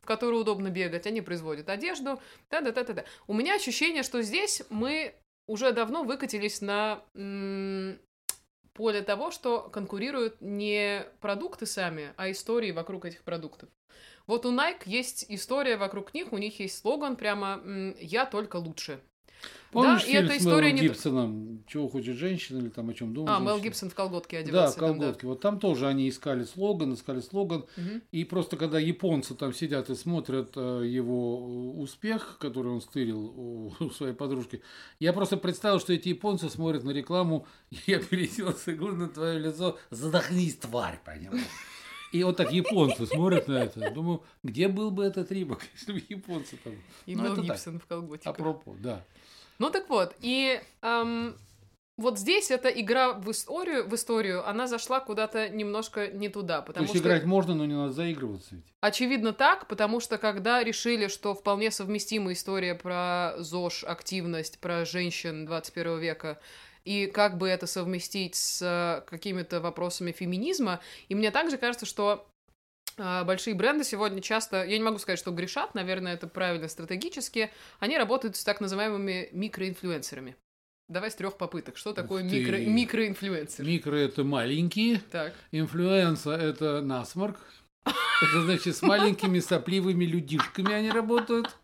в 0.00 0.06
которую 0.06 0.42
удобно 0.42 0.68
бегать, 0.68 1.06
они 1.06 1.22
производят 1.22 1.68
одежду, 1.68 2.20
да-да-да-да-да. 2.50 3.04
У 3.26 3.34
меня 3.34 3.56
ощущение, 3.56 4.04
что 4.04 4.22
здесь 4.22 4.62
мы 4.70 5.14
уже 5.46 5.72
давно 5.72 6.04
выкатились 6.04 6.60
на 6.60 7.02
м, 7.14 7.98
поле 8.72 9.02
того, 9.02 9.30
что 9.30 9.68
конкурируют 9.70 10.40
не 10.40 11.04
продукты 11.20 11.66
сами, 11.66 12.12
а 12.16 12.30
истории 12.30 12.72
вокруг 12.72 13.04
этих 13.04 13.22
продуктов. 13.22 13.68
Вот 14.26 14.46
у 14.46 14.52
Nike 14.52 14.82
есть 14.86 15.26
история 15.28 15.76
вокруг 15.76 16.14
них, 16.14 16.32
у 16.32 16.38
них 16.38 16.60
есть 16.60 16.78
слоган 16.78 17.16
прямо 17.16 17.60
«Я 17.98 18.24
только 18.24 18.56
лучше». 18.56 19.00
Помнишь 19.70 20.02
да, 20.02 20.08
и 20.08 20.12
фильм 20.12 20.24
эта 20.26 20.34
с 20.34 20.38
история 20.38 20.72
Мелом 20.72 20.76
не... 20.76 20.88
Гибсоном 20.88 21.64
«Чего 21.66 21.88
хочет 21.88 22.16
женщина» 22.16 22.58
или 22.58 22.68
там 22.68 22.90
«О 22.90 22.94
чем 22.94 23.14
думает 23.14 23.34
А, 23.34 23.40
Мел 23.40 23.54
женщина»? 23.54 23.64
Гибсон 23.64 23.90
в 23.90 23.94
колготке 23.94 24.36
Да, 24.36 24.42
одевался. 24.42 24.76
в 24.76 24.80
там, 24.80 24.88
да. 24.90 24.98
колготке. 24.98 25.26
Вот 25.26 25.40
там 25.40 25.58
тоже 25.58 25.86
они 25.86 26.08
искали 26.08 26.44
слоган, 26.44 26.92
искали 26.92 27.20
слоган. 27.20 27.64
Мгм. 27.76 28.02
И 28.12 28.24
просто 28.24 28.56
когда 28.56 28.78
японцы 28.78 29.34
там 29.34 29.54
сидят 29.54 29.88
и 29.88 29.94
смотрят 29.94 30.52
э, 30.56 30.82
его 30.86 31.74
э, 31.76 31.80
успех, 31.80 32.36
который 32.38 32.72
он 32.72 32.82
стырил 32.82 33.20
у, 33.20 33.72
у 33.80 33.90
своей 33.90 34.14
подружки, 34.14 34.60
я 35.00 35.14
просто 35.14 35.38
представил, 35.38 35.80
что 35.80 35.94
эти 35.94 36.10
японцы 36.10 36.50
смотрят 36.50 36.84
на 36.84 36.90
рекламу 36.90 37.46
«Я 37.86 37.98
пересел 37.98 38.52
с 38.52 38.68
иглы 38.68 38.92
на 38.92 39.08
твое 39.08 39.38
лицо, 39.38 39.78
задохнись, 39.90 40.56
тварь», 40.56 41.00
понимаешь? 41.02 41.46
И 42.12 42.22
вот 42.24 42.36
так 42.36 42.52
японцы 42.52 43.06
смотрят 43.06 43.48
на 43.48 43.54
это. 43.64 43.90
Думаю, 43.90 44.22
где 44.42 44.68
был 44.68 44.90
бы 44.90 45.02
этот 45.02 45.32
рибок, 45.32 45.62
если 45.74 45.94
бы 45.94 46.02
японцы 46.08 46.58
там... 46.62 46.74
И 47.06 47.16
Ну, 47.16 47.22
Мел 47.22 47.32
это 47.32 47.42
так. 47.42 47.56
Гибсон 47.56 47.80
в 47.80 47.86
колготиках. 47.86 48.34
Апропо, 48.34 48.76
да. 48.78 49.02
Ну 49.58 49.70
так 49.70 49.88
вот, 49.88 50.14
и 50.20 50.60
эм, 50.82 51.36
вот 51.98 52.18
здесь 52.18 52.50
эта 52.50 52.68
игра 52.68 53.12
в 53.12 53.30
историю, 53.30 53.86
в 53.86 53.94
историю, 53.94 54.48
она 54.48 54.66
зашла 54.66 55.00
куда-то 55.00 55.48
немножко 55.50 56.08
не 56.08 56.28
туда, 56.28 56.60
То 56.60 56.66
потому 56.66 56.84
есть 56.84 56.96
что 56.96 57.02
играть 57.04 57.24
можно, 57.24 57.54
но 57.54 57.66
не 57.66 57.74
надо 57.74 57.92
заигрываться 57.92 58.54
ведь. 58.56 58.64
очевидно 58.80 59.32
так, 59.32 59.68
потому 59.68 60.00
что 60.00 60.18
когда 60.18 60.64
решили, 60.64 61.06
что 61.08 61.34
вполне 61.34 61.70
совместима 61.70 62.32
история 62.32 62.74
про 62.74 63.34
ЗОЖ, 63.38 63.84
активность, 63.84 64.58
про 64.58 64.84
женщин 64.84 65.46
21 65.46 65.98
века, 65.98 66.40
и 66.84 67.06
как 67.06 67.38
бы 67.38 67.46
это 67.48 67.68
совместить 67.68 68.34
с 68.34 68.60
э, 68.60 69.08
какими-то 69.08 69.60
вопросами 69.60 70.10
феминизма, 70.10 70.80
и 71.08 71.14
мне 71.14 71.30
также 71.30 71.56
кажется, 71.56 71.86
что 71.86 72.26
большие 72.96 73.54
бренды 73.54 73.84
сегодня 73.84 74.20
часто, 74.20 74.64
я 74.64 74.78
не 74.78 74.84
могу 74.84 74.98
сказать, 74.98 75.18
что 75.18 75.30
грешат, 75.30 75.74
наверное, 75.74 76.14
это 76.14 76.26
правильно 76.26 76.68
стратегически, 76.68 77.50
они 77.80 77.96
работают 77.98 78.36
с 78.36 78.44
так 78.44 78.60
называемыми 78.60 79.28
микроинфлюенсерами. 79.32 80.36
Давай 80.88 81.10
с 81.10 81.14
трех 81.14 81.38
попыток. 81.38 81.76
Что 81.78 81.92
такое 81.92 82.28
ты. 82.28 82.40
микро, 82.40 82.56
микроинфлюенсер? 82.58 83.64
Микро– 83.64 83.94
это 83.96 84.24
маленькие, 84.24 85.00
Так. 85.10 85.32
инфлюенса– 85.50 86.30
это 86.32 86.82
насморк. 86.82 87.38
Это 87.84 88.42
значит, 88.42 88.76
с 88.76 88.82
маленькими 88.82 89.40
сопливыми 89.40 90.04
людишками 90.04 90.72
они 90.72 90.90
работают, 90.90 91.56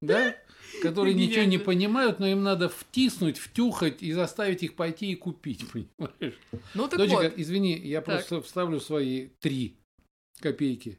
да? 0.00 0.34
Которые 0.80 1.14
ничего 1.14 1.44
не 1.44 1.58
понимают, 1.58 2.18
но 2.18 2.26
им 2.26 2.42
надо 2.42 2.68
втиснуть, 2.68 3.38
втюхать 3.38 4.02
и 4.02 4.12
заставить 4.12 4.62
их 4.62 4.74
пойти 4.74 5.12
и 5.12 5.14
купить, 5.14 5.64
понимаешь? 5.70 6.38
Ну 6.74 6.88
так 6.88 6.98
Дочка, 6.98 7.14
вот. 7.14 7.34
извини, 7.36 7.78
я 7.78 8.00
Так. 8.00 8.16
просто 8.16 8.40
вставлю 8.40 8.80
свои 8.80 9.28
три 9.40 9.76
копейки. 10.42 10.98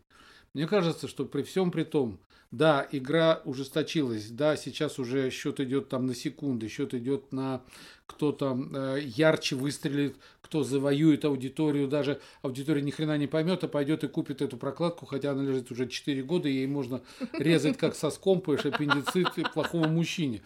Мне 0.54 0.68
кажется, 0.68 1.08
что 1.08 1.26
при 1.26 1.44
всем 1.44 1.72
при 1.72 1.84
том, 1.84 2.20
да, 2.52 2.88
игра 2.92 3.42
ужесточилась, 3.46 4.30
да, 4.30 4.56
сейчас 4.56 5.00
уже 5.00 5.32
счет 5.32 5.60
идет 5.60 5.90
там 5.90 6.06
на 6.06 6.14
секунды, 6.14 6.68
счет 6.68 6.94
идет 6.94 7.32
на 7.32 7.64
кто 8.06 8.32
там 8.32 8.76
э, 8.76 9.02
ярче 9.04 9.56
выстрелит, 9.56 10.18
кто 10.42 10.64
завоюет 10.64 11.26
аудиторию, 11.26 11.88
даже 11.88 12.22
аудитория 12.44 12.84
ни 12.84 12.92
хрена 12.92 13.18
не 13.18 13.26
поймет, 13.26 13.64
а 13.64 13.68
пойдет 13.68 14.04
и 14.04 14.08
купит 14.08 14.44
эту 14.44 14.58
прокладку, 14.58 15.08
хотя 15.08 15.32
она 15.32 15.42
лежит 15.42 15.72
уже 15.72 15.88
4 15.88 16.22
года, 16.22 16.48
и 16.48 16.54
ей 16.54 16.68
можно 16.68 17.02
резать 17.34 17.78
как 17.78 17.96
соском, 17.96 18.40
понимаешь, 18.40 18.66
аппендицит 18.68 19.52
плохому 19.52 19.90
мужчине. 19.90 20.44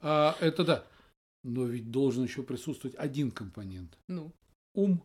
А, 0.00 0.36
это 0.40 0.64
да. 0.64 0.84
Но 1.42 1.64
ведь 1.64 1.90
должен 1.90 2.24
еще 2.24 2.44
присутствовать 2.44 2.94
один 2.96 3.32
компонент 3.32 3.98
Ну. 4.08 4.32
ум. 4.74 5.02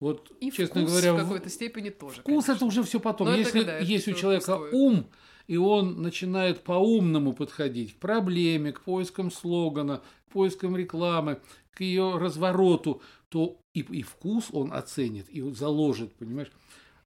Вот, 0.00 0.32
И 0.40 0.50
честно 0.50 0.82
вкус 0.82 0.90
говоря, 0.92 1.14
в 1.14 1.18
какой-то 1.18 1.48
степени 1.48 1.90
тоже. 1.90 2.20
вкус 2.20 2.24
конечно. 2.24 2.52
это 2.52 2.64
уже 2.64 2.82
все 2.82 3.00
потом. 3.00 3.28
Но 3.28 3.32
это 3.32 3.40
Если 3.40 3.62
да, 3.62 3.76
это 3.78 3.84
есть 3.84 4.08
у 4.08 4.12
человека 4.12 4.56
пустое. 4.58 4.72
ум, 4.72 5.06
и 5.46 5.56
он 5.56 6.02
начинает 6.02 6.62
по-умному 6.62 7.32
подходить 7.32 7.94
к 7.94 7.98
проблеме, 7.98 8.72
к 8.72 8.80
поискам 8.80 9.30
слогана, 9.30 10.02
к 10.28 10.32
поискам 10.32 10.76
рекламы, 10.76 11.40
к 11.70 11.80
ее 11.80 12.18
развороту, 12.18 13.02
то 13.28 13.58
и, 13.74 13.80
и 13.80 14.02
вкус 14.02 14.48
он 14.52 14.72
оценит, 14.72 15.26
и 15.28 15.40
вот 15.42 15.56
заложит, 15.56 16.14
понимаешь? 16.14 16.50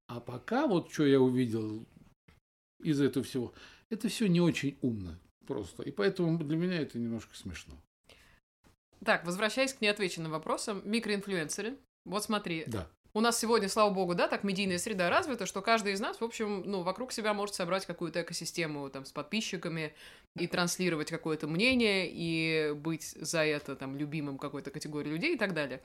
А 0.07 0.21
пока 0.21 0.67
вот 0.67 0.91
что 0.91 1.07
я 1.07 1.21
увидел 1.21 1.87
из 2.83 3.01
этого 3.01 3.25
всего, 3.25 3.53
это 3.91 4.09
все 4.09 4.27
не 4.27 4.41
очень 4.41 4.77
умно 4.81 5.19
просто. 5.47 5.83
И 5.83 5.91
поэтому 5.91 6.39
для 6.39 6.57
меня 6.57 6.81
это 6.81 6.99
немножко 6.99 7.35
смешно. 7.37 7.75
Так, 9.05 9.25
возвращаясь 9.25 9.73
к 9.73 9.81
неотвеченным 9.81 10.33
вопросам, 10.33 10.83
микроинфлюенсеры. 10.85 11.77
Вот 12.09 12.25
смотри, 12.25 12.65
Да. 12.67 12.87
у 13.15 13.21
нас 13.21 13.39
сегодня, 13.39 13.69
слава 13.69 13.91
богу, 13.91 14.15
да, 14.15 14.29
так 14.29 14.45
медийная 14.45 14.79
среда 14.79 15.11
развита, 15.11 15.47
что 15.47 15.61
каждый 15.63 15.93
из 15.93 16.01
нас, 16.01 16.21
в 16.21 16.25
общем, 16.25 16.63
ну, 16.65 16.83
вокруг 16.83 17.13
себя 17.13 17.35
может 17.35 17.55
собрать 17.55 17.87
какую-то 17.87 18.23
экосистему 18.23 18.89
там 18.91 19.05
с 19.05 19.13
подписчиками 19.13 19.93
и 20.39 20.47
транслировать 20.47 21.11
какое-то 21.11 21.47
мнение 21.47 22.09
и 22.11 22.73
быть 22.75 23.05
за 23.21 23.45
это 23.45 23.77
там 23.77 23.97
любимым 23.97 24.39
какой-то 24.39 24.71
категории 24.71 25.11
людей 25.11 25.35
и 25.35 25.39
так 25.39 25.53
далее. 25.55 25.81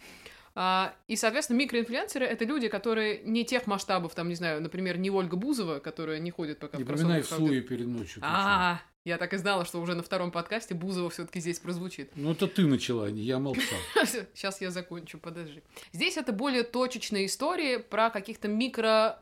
А, 0.55 0.93
и, 1.07 1.15
соответственно, 1.15 1.57
микроинфлюенсеры— 1.57 2.25
это 2.27 2.45
люди, 2.45 2.67
которые 2.67 3.23
не 3.23 3.43
тех 3.43 3.65
масштабов, 3.65 4.13
там, 4.13 4.29
не 4.29 4.35
знаю, 4.35 4.61
например, 4.61 4.97
не 4.99 5.09
Ольга 5.09 5.35
Бузова, 5.35 5.79
которая 5.79 6.19
не 6.19 6.29
ходит 6.29 6.59
пока 6.59 6.77
Не 6.77 6.83
в 6.83 6.87
поминай 6.87 7.21
в 7.21 7.27
кроссовках. 7.27 7.47
суе 7.47 7.61
перед 7.61 7.87
ночью. 7.87 8.15
ты 8.15 8.19
чё. 8.21 8.25
А, 8.27 8.81
я 9.05 9.17
так 9.17 9.33
и 9.33 9.37
знала, 9.37 9.65
что 9.65 9.81
уже 9.81 9.95
на 9.95 10.03
втором 10.03 10.31
подкасте 10.31 10.73
Бузова 10.73 11.09
все-таки 11.09 11.39
здесь 11.39 11.59
прозвучит. 11.59 12.11
Ну, 12.15 12.31
это 12.31 12.47
ты 12.47 12.65
начала, 12.65 13.07
а 13.07 13.11
не 13.11 13.21
я 13.21 13.37
молчал. 13.39 13.79
Сейчас 14.33 14.61
я 14.61 14.71
закончу, 14.71 15.17
подожди. 15.17 15.61
Здесь 15.91 16.17
это 16.17 16.31
более 16.31 16.63
точечные 16.63 17.25
истории 17.25 17.77
про 17.77 18.09
каких-то 18.09 18.47
микро... 18.47 19.21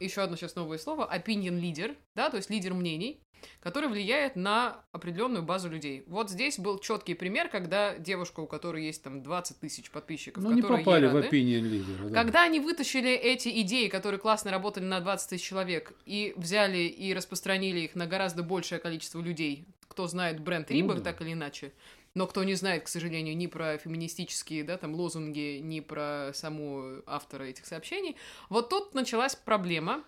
еще 0.00 0.22
одно 0.22 0.36
сейчас 0.36 0.54
новое 0.56 0.78
слово. 0.78 1.10
Opinion 1.12 1.60
leader, 1.60 1.96
да, 2.14 2.28
то 2.28 2.36
есть 2.36 2.50
лидер 2.50 2.74
мнений, 2.74 3.20
который 3.60 3.88
влияет 3.88 4.36
на 4.36 4.84
определенную 4.92 5.42
базу 5.42 5.68
людей. 5.68 6.04
Вот 6.06 6.30
здесь 6.30 6.58
был 6.58 6.78
четкий 6.78 7.14
пример, 7.14 7.48
когда 7.48 7.96
девушка, 7.98 8.40
у 8.40 8.46
которой 8.46 8.84
есть 8.84 9.02
там 9.02 9.22
20 9.22 9.60
тысяч 9.60 9.90
подписчиков, 9.90 10.42
Ну, 10.42 10.52
не 10.52 10.60
которые 10.62 10.80
ей 10.80 10.84
попали 10.84 11.06
в 11.06 11.14
рады, 11.14 11.28
opinion 11.28 11.60
лидера. 11.60 12.08
да. 12.08 12.14
когда 12.22 12.42
они 12.44 12.60
вытащили 12.60 13.10
эти 13.12 13.48
идеи, 13.62 13.88
которые 13.88 14.20
классно 14.20 14.50
работали 14.50 14.84
на 14.84 15.00
20 15.00 15.30
тысяч 15.30 15.44
человек, 15.44 15.92
и 16.06 16.34
взяли 16.36 16.78
и 16.78 17.12
распространили 17.14 17.80
их 17.80 17.94
на 17.94 18.06
гораздо 18.06 18.42
большее 18.42 18.78
количество 18.78 19.20
людей, 19.20 19.66
кто 19.88 20.06
знает 20.06 20.40
бренд 20.40 20.68
Ну 20.70 20.76
Рибок 20.76 20.98
да. 20.98 21.12
так 21.12 21.20
или 21.22 21.32
иначе, 21.32 21.72
но 22.14 22.26
кто 22.26 22.44
не 22.44 22.54
знает, 22.54 22.84
к 22.84 22.88
сожалению, 22.88 23.36
ни 23.36 23.46
про 23.48 23.76
феминистические 23.78 24.62
да, 24.64 24.76
там, 24.78 24.94
лозунги, 24.94 25.58
ни 25.60 25.80
про 25.80 26.30
саму 26.32 27.02
автора 27.06 27.44
этих 27.44 27.66
сообщений, 27.66 28.16
вот 28.48 28.68
тут 28.70 28.94
началась 28.94 29.34
проблема. 29.34 30.04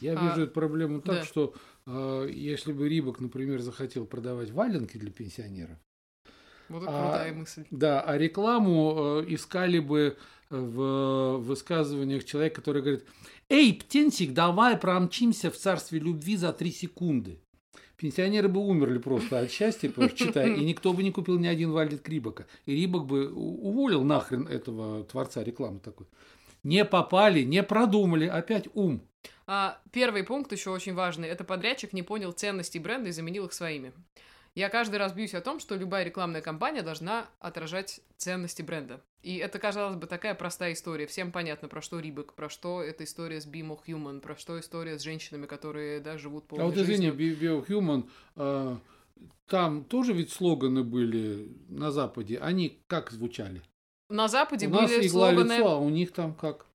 Я 0.00 0.16
А, 0.16 0.28
вижу 0.28 0.42
эту 0.44 0.52
проблему 0.52 1.00
так, 1.00 1.16
да. 1.16 1.24
что 1.24 1.54
если 2.30 2.72
бы 2.72 2.88
Рибок, 2.88 3.20
например, 3.20 3.60
захотел 3.60 4.04
продавать 4.06 4.50
валенки 4.50 4.96
для 4.98 5.10
пенсионеров, 5.10 5.78
Вот 6.68 6.82
это 6.82 6.92
А, 6.92 7.02
крутая 7.10 7.32
мысль. 7.32 7.64
да, 7.70 8.00
а 8.02 8.18
рекламу 8.18 8.94
э, 9.22 9.24
искали 9.28 9.78
бы 9.78 10.16
в 10.50 11.38
высказываниях 11.38 12.24
человека, 12.24 12.56
который 12.56 12.82
говорит, 12.82 13.04
«Эй, 13.48 13.72
птенчик, 13.74 14.32
давай 14.32 14.76
промчимся 14.78 15.50
в 15.50 15.56
царстве 15.56 15.98
любви 15.98 16.36
за 16.36 16.52
три 16.52 16.70
секунды». 16.72 17.38
Пенсионеры 17.96 18.48
бы 18.48 18.60
умерли 18.60 18.98
просто 18.98 19.40
от 19.40 19.50
счастья, 19.50 19.90
читая, 20.14 20.54
и 20.54 20.64
никто 20.64 20.92
бы 20.92 21.02
не 21.02 21.10
купил 21.10 21.36
ни 21.38 21.48
один 21.48 21.72
валет 21.72 22.08
Рибока. 22.08 22.46
И 22.64 22.74
Рибок 22.74 23.06
бы 23.06 23.28
уволил 23.32 24.04
нахрен 24.04 24.46
этого 24.46 25.02
творца 25.04 25.42
рекламы 25.42 25.80
такой. 25.80 26.06
Не 26.62 26.84
попали, 26.84 27.42
не 27.42 27.62
продумали, 27.62 28.26
опять 28.26 28.68
ум. 28.74 29.02
А, 29.46 29.80
первый 29.92 30.24
пункт 30.24 30.52
еще 30.52 30.70
очень 30.70 30.94
важный. 30.94 31.28
Это 31.28 31.44
подрядчик 31.44 31.92
не 31.92 32.02
понял 32.02 32.32
ценностей 32.32 32.78
бренда 32.78 33.08
и 33.08 33.12
заменил 33.12 33.46
их 33.46 33.52
своими. 33.52 33.92
Я 34.54 34.70
каждый 34.70 34.96
раз 34.96 35.12
бьюсь 35.12 35.34
о 35.34 35.40
том, 35.40 35.60
что 35.60 35.76
любая 35.76 36.04
рекламная 36.04 36.40
кампания 36.42 36.82
должна 36.82 37.28
отражать 37.38 38.00
ценности 38.16 38.60
бренда. 38.60 39.00
И 39.22 39.36
это, 39.36 39.58
казалось 39.58 39.96
бы, 39.96 40.06
такая 40.06 40.34
простая 40.34 40.72
история. 40.72 41.06
Всем 41.06 41.32
понятно, 41.32 41.68
про 41.68 41.80
что 41.80 42.00
Рибок, 42.00 42.34
про 42.34 42.48
что 42.48 42.82
эта 42.82 43.04
история 43.04 43.40
с 43.40 43.46
Bimo 43.46 43.78
Human, 43.86 44.20
про 44.20 44.36
что 44.36 44.58
история 44.58 44.98
с 44.98 45.02
женщинами, 45.02 45.46
которые 45.46 46.00
да, 46.00 46.18
живут 46.18 46.48
полной 46.48 46.64
А 46.64 46.66
вот 46.68 46.76
извини. 46.76 47.10
Би- 47.10 47.34
Biohuman, 47.34 48.08
а, 48.36 48.80
там 49.46 49.84
тоже 49.84 50.12
ведь 50.12 50.32
слоганы 50.32 50.82
были 50.82 51.52
на 51.68 51.90
Западе. 51.90 52.38
Они 52.38 52.82
как 52.86 53.10
звучали? 53.10 53.62
На 54.08 54.28
Западе 54.28 54.66
у 54.66 54.70
нас 54.70 54.90
были 54.90 55.06
игла 55.06 55.30
слоганы... 55.30 55.52
лицо, 55.52 55.68
а 55.68 55.76
у 55.78 55.88
них 55.90 56.12
там 56.12 56.34
как? 56.34 56.66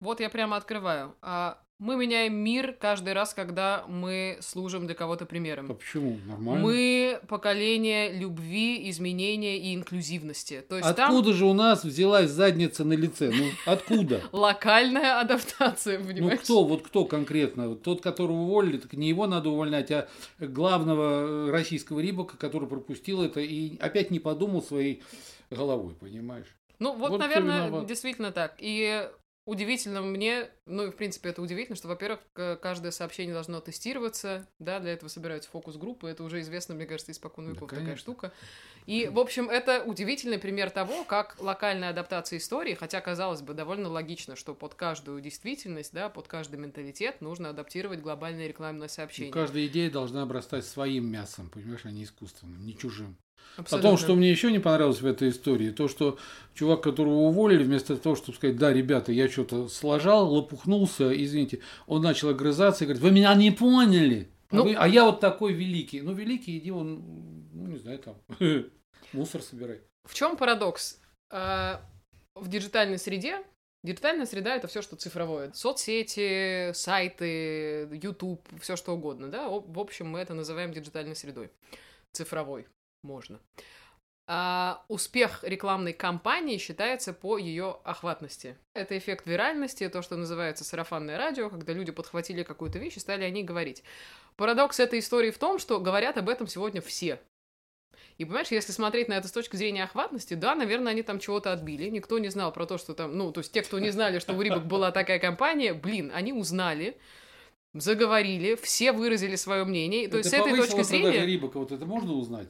Вот 0.00 0.20
я 0.20 0.30
прямо 0.30 0.56
открываю. 0.56 1.14
А, 1.20 1.58
мы 1.78 1.96
меняем 1.96 2.34
мир 2.34 2.76
каждый 2.80 3.12
раз, 3.12 3.34
когда 3.34 3.84
мы 3.88 4.38
служим 4.40 4.86
для 4.86 4.94
кого-то 4.94 5.26
примером. 5.26 5.70
А 5.70 5.74
почему? 5.74 6.16
Нормально. 6.26 6.62
Мы 6.62 7.20
поколение 7.28 8.12
любви, 8.12 8.88
изменения 8.88 9.58
и 9.58 9.74
инклюзивности. 9.74 10.64
То 10.68 10.76
есть 10.76 10.94
там 10.94 11.10
Откуда 11.10 11.32
же 11.32 11.44
у 11.44 11.52
нас 11.52 11.84
взялась 11.84 12.30
задница 12.30 12.84
на 12.84 12.94
лице? 12.94 13.32
Ну, 13.34 13.46
откуда? 13.66 14.22
локальная 14.32 15.20
адаптация, 15.20 15.98
Ну, 15.98 16.06
понимаешь? 16.06 16.40
кто, 16.40 16.64
вот 16.64 16.82
кто 16.86 17.04
конкретно? 17.04 17.68
Вот 17.68 17.82
Тот, 17.82 18.00
которого 18.00 18.42
уволили, 18.42 18.78
так 18.78 18.92
не 18.94 19.08
его 19.08 19.26
надо 19.26 19.50
увольнять, 19.50 19.90
а 19.90 20.08
главного 20.38 21.48
э, 21.48 21.50
российского 21.50 22.00
Рибока, 22.00 22.36
который 22.36 22.68
пропустил 22.68 23.22
это 23.22 23.40
и 23.40 23.76
опять 23.78 24.10
не 24.10 24.20
подумал 24.20 24.62
своей 24.62 25.02
головой, 25.50 25.94
понимаешь? 25.98 26.46
Ну, 26.82 26.96
вот, 26.96 27.10
Вот 27.10 27.20
наверное, 27.20 27.84
действительно 27.84 28.32
так. 28.32 28.56
И 28.58 29.08
удивительно 29.46 30.02
мне, 30.02 30.50
ну 30.66 30.86
и 30.86 30.90
в 30.90 30.96
принципе 30.96 31.30
это 31.30 31.42
удивительно, 31.42 31.76
что, 31.76 31.88
во-первых, 31.88 32.20
каждое 32.60 32.92
сообщение 32.92 33.34
должно 33.34 33.60
тестироваться, 33.60 34.46
да, 34.58 34.78
для 34.80 34.92
этого 34.92 35.08
собираются 35.08 35.50
фокус-группы, 35.50 36.08
это 36.08 36.22
уже 36.22 36.40
известно, 36.40 36.74
мне 36.74 36.86
кажется, 36.86 37.12
испокон 37.12 37.48
веков 37.48 37.70
да, 37.70 37.76
такая 37.76 37.96
штука. 37.96 38.32
И, 38.86 39.08
в 39.08 39.18
общем, 39.18 39.50
это 39.50 39.82
удивительный 39.84 40.38
пример 40.38 40.70
того, 40.70 41.04
как 41.04 41.36
локальная 41.40 41.90
адаптация 41.90 42.38
истории, 42.38 42.74
хотя, 42.74 43.00
казалось 43.00 43.42
бы, 43.42 43.54
довольно 43.54 43.88
логично, 43.88 44.36
что 44.36 44.54
под 44.54 44.74
каждую 44.74 45.20
действительность, 45.20 45.92
да, 45.92 46.08
под 46.08 46.28
каждый 46.28 46.58
менталитет 46.58 47.20
нужно 47.20 47.50
адаптировать 47.50 48.00
глобальное 48.00 48.46
рекламное 48.48 48.88
сообщение. 48.88 49.30
И 49.30 49.32
каждая 49.32 49.66
идея 49.66 49.90
должна 49.90 50.22
обрастать 50.22 50.64
своим 50.64 51.06
мясом, 51.06 51.48
понимаешь, 51.48 51.84
а 51.84 51.90
не 51.90 52.04
искусственным, 52.04 52.64
не 52.64 52.76
чужим. 52.76 53.16
Абсолютно. 53.56 53.90
Потом, 53.90 53.98
что 53.98 54.14
мне 54.14 54.30
еще 54.30 54.50
не 54.50 54.60
понравилось 54.60 55.02
в 55.02 55.06
этой 55.06 55.28
истории, 55.28 55.70
то, 55.70 55.86
что 55.86 56.18
чувак, 56.54 56.82
которого 56.82 57.24
уволили, 57.24 57.62
вместо 57.62 57.96
того, 57.98 58.16
чтобы 58.16 58.36
сказать, 58.36 58.56
да, 58.56 58.72
ребята, 58.72 59.12
я 59.12 59.28
что-то 59.28 59.68
сложал, 59.68 60.32
лопухнулся, 60.52 61.12
извините, 61.12 61.60
он 61.86 62.02
начал 62.02 62.30
огрызаться 62.30 62.84
и 62.84 62.86
говорит, 62.86 63.02
вы 63.02 63.10
меня 63.10 63.34
не 63.34 63.50
поняли. 63.50 64.28
А 64.50 64.56
ну, 64.56 64.62
а, 64.62 64.64
вы, 64.64 64.74
а 64.74 64.88
я 64.88 65.04
вот 65.04 65.20
такой 65.20 65.52
великий. 65.52 66.02
Ну, 66.02 66.12
великий, 66.12 66.58
иди 66.58 66.70
он, 66.70 67.48
ну, 67.52 67.66
не 67.68 67.78
знаю, 67.78 67.98
там, 67.98 68.16
мусор 69.12 69.42
собирай. 69.42 69.80
В 70.04 70.14
чем 70.14 70.36
парадокс? 70.36 71.00
А, 71.30 71.80
в 72.34 72.48
диджитальной 72.48 72.98
среде 72.98 73.42
Диджитальная 73.84 74.26
среда 74.26 74.54
это 74.54 74.68
все, 74.68 74.80
что 74.80 74.94
цифровое. 74.94 75.50
Соцсети, 75.54 76.72
сайты, 76.72 77.88
YouTube, 77.90 78.46
все 78.60 78.76
что 78.76 78.94
угодно, 78.94 79.28
да. 79.28 79.48
В 79.48 79.80
общем, 79.80 80.08
мы 80.08 80.20
это 80.20 80.34
называем 80.34 80.72
диджитальной 80.72 81.16
средой. 81.16 81.50
Цифровой 82.12 82.68
можно. 83.02 83.40
А 84.28 84.84
успех 84.88 85.42
рекламной 85.42 85.92
кампании 85.92 86.56
считается 86.56 87.12
по 87.12 87.38
ее 87.38 87.78
охватности. 87.84 88.56
Это 88.72 88.96
эффект 88.96 89.26
виральности, 89.26 89.88
то, 89.88 90.00
что 90.00 90.16
называется 90.16 90.64
сарафанное 90.64 91.18
радио, 91.18 91.50
когда 91.50 91.72
люди 91.72 91.90
подхватили 91.90 92.44
какую-то 92.44 92.78
вещь 92.78 92.96
и 92.96 93.00
стали 93.00 93.24
о 93.24 93.30
ней 93.30 93.42
говорить. 93.42 93.82
Парадокс 94.36 94.78
этой 94.78 95.00
истории 95.00 95.30
в 95.32 95.38
том, 95.38 95.58
что 95.58 95.80
говорят 95.80 96.18
об 96.18 96.28
этом 96.28 96.46
сегодня 96.46 96.80
все. 96.80 97.20
И 98.18 98.24
понимаешь, 98.24 98.48
если 98.48 98.72
смотреть 98.72 99.08
на 99.08 99.14
это 99.14 99.26
с 99.26 99.32
точки 99.32 99.56
зрения 99.56 99.84
охватности, 99.84 100.34
да, 100.34 100.54
наверное, 100.54 100.92
они 100.92 101.02
там 101.02 101.18
чего-то 101.18 101.52
отбили. 101.52 101.88
Никто 101.88 102.18
не 102.18 102.28
знал 102.28 102.52
про 102.52 102.66
то, 102.66 102.78
что 102.78 102.94
там, 102.94 103.16
ну, 103.16 103.32
то 103.32 103.40
есть 103.40 103.52
те, 103.52 103.62
кто 103.62 103.78
не 103.80 103.90
знали, 103.90 104.20
что 104.20 104.34
у 104.34 104.40
Рибок 104.40 104.66
была 104.66 104.92
такая 104.92 105.18
компания, 105.18 105.74
блин, 105.74 106.12
они 106.14 106.32
узнали, 106.32 106.96
заговорили, 107.74 108.54
все 108.54 108.92
выразили 108.92 109.34
свое 109.34 109.64
мнение. 109.64 110.08
То 110.08 110.18
есть 110.18 110.30
с 110.30 110.32
этой 110.32 110.56
точки 110.56 110.82
зрения... 110.82 111.26
Рибока, 111.26 111.58
вот 111.58 111.72
это 111.72 111.84
можно 111.86 112.12
узнать? 112.12 112.48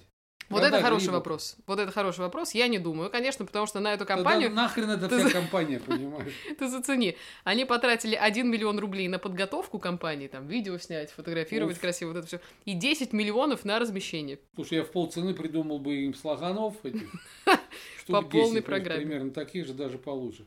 Вот 0.49 0.62
это 0.62 0.80
хороший 0.80 1.04
либо... 1.04 1.14
вопрос. 1.14 1.56
Вот 1.66 1.78
это 1.78 1.90
хороший 1.92 2.20
вопрос. 2.20 2.52
Я 2.52 2.68
не 2.68 2.78
думаю, 2.78 3.11
конечно, 3.11 3.44
потому 3.44 3.66
что 3.66 3.80
на 3.80 3.94
эту 3.94 4.04
компанию... 4.04 4.49
Тогда 4.49 4.62
нахрен 4.62 4.90
это 4.90 5.08
вся 5.18 5.30
компания, 5.30 5.80
понимаешь? 5.80 6.32
Ты 6.58 6.68
зацени. 6.68 7.16
Они 7.44 7.64
потратили 7.64 8.14
1 8.14 8.50
миллион 8.50 8.78
рублей 8.78 9.08
на 9.08 9.18
подготовку 9.18 9.78
компании, 9.78 10.28
там, 10.28 10.46
видео 10.46 10.78
снять, 10.78 11.11
фотографировать 11.11 11.78
красиво, 11.78 12.11
вот 12.11 12.18
это 12.18 12.26
все, 12.26 12.40
и 12.64 12.75
10 12.75 13.12
миллионов 13.12 13.64
на 13.64 13.78
размещение. 13.78 14.38
Слушай, 14.54 14.78
я 14.78 14.84
в 14.84 14.90
полцены 14.90 15.34
придумал 15.34 15.78
бы 15.78 15.94
им 15.96 16.14
слоганов 16.14 16.76
этих. 16.84 17.11
По 18.08 18.22
полной 18.22 18.62
программе. 18.62 19.02
Примерно 19.02 19.30
таких 19.30 19.66
же, 19.66 19.75
даже 19.75 19.96
получше. 19.96 20.46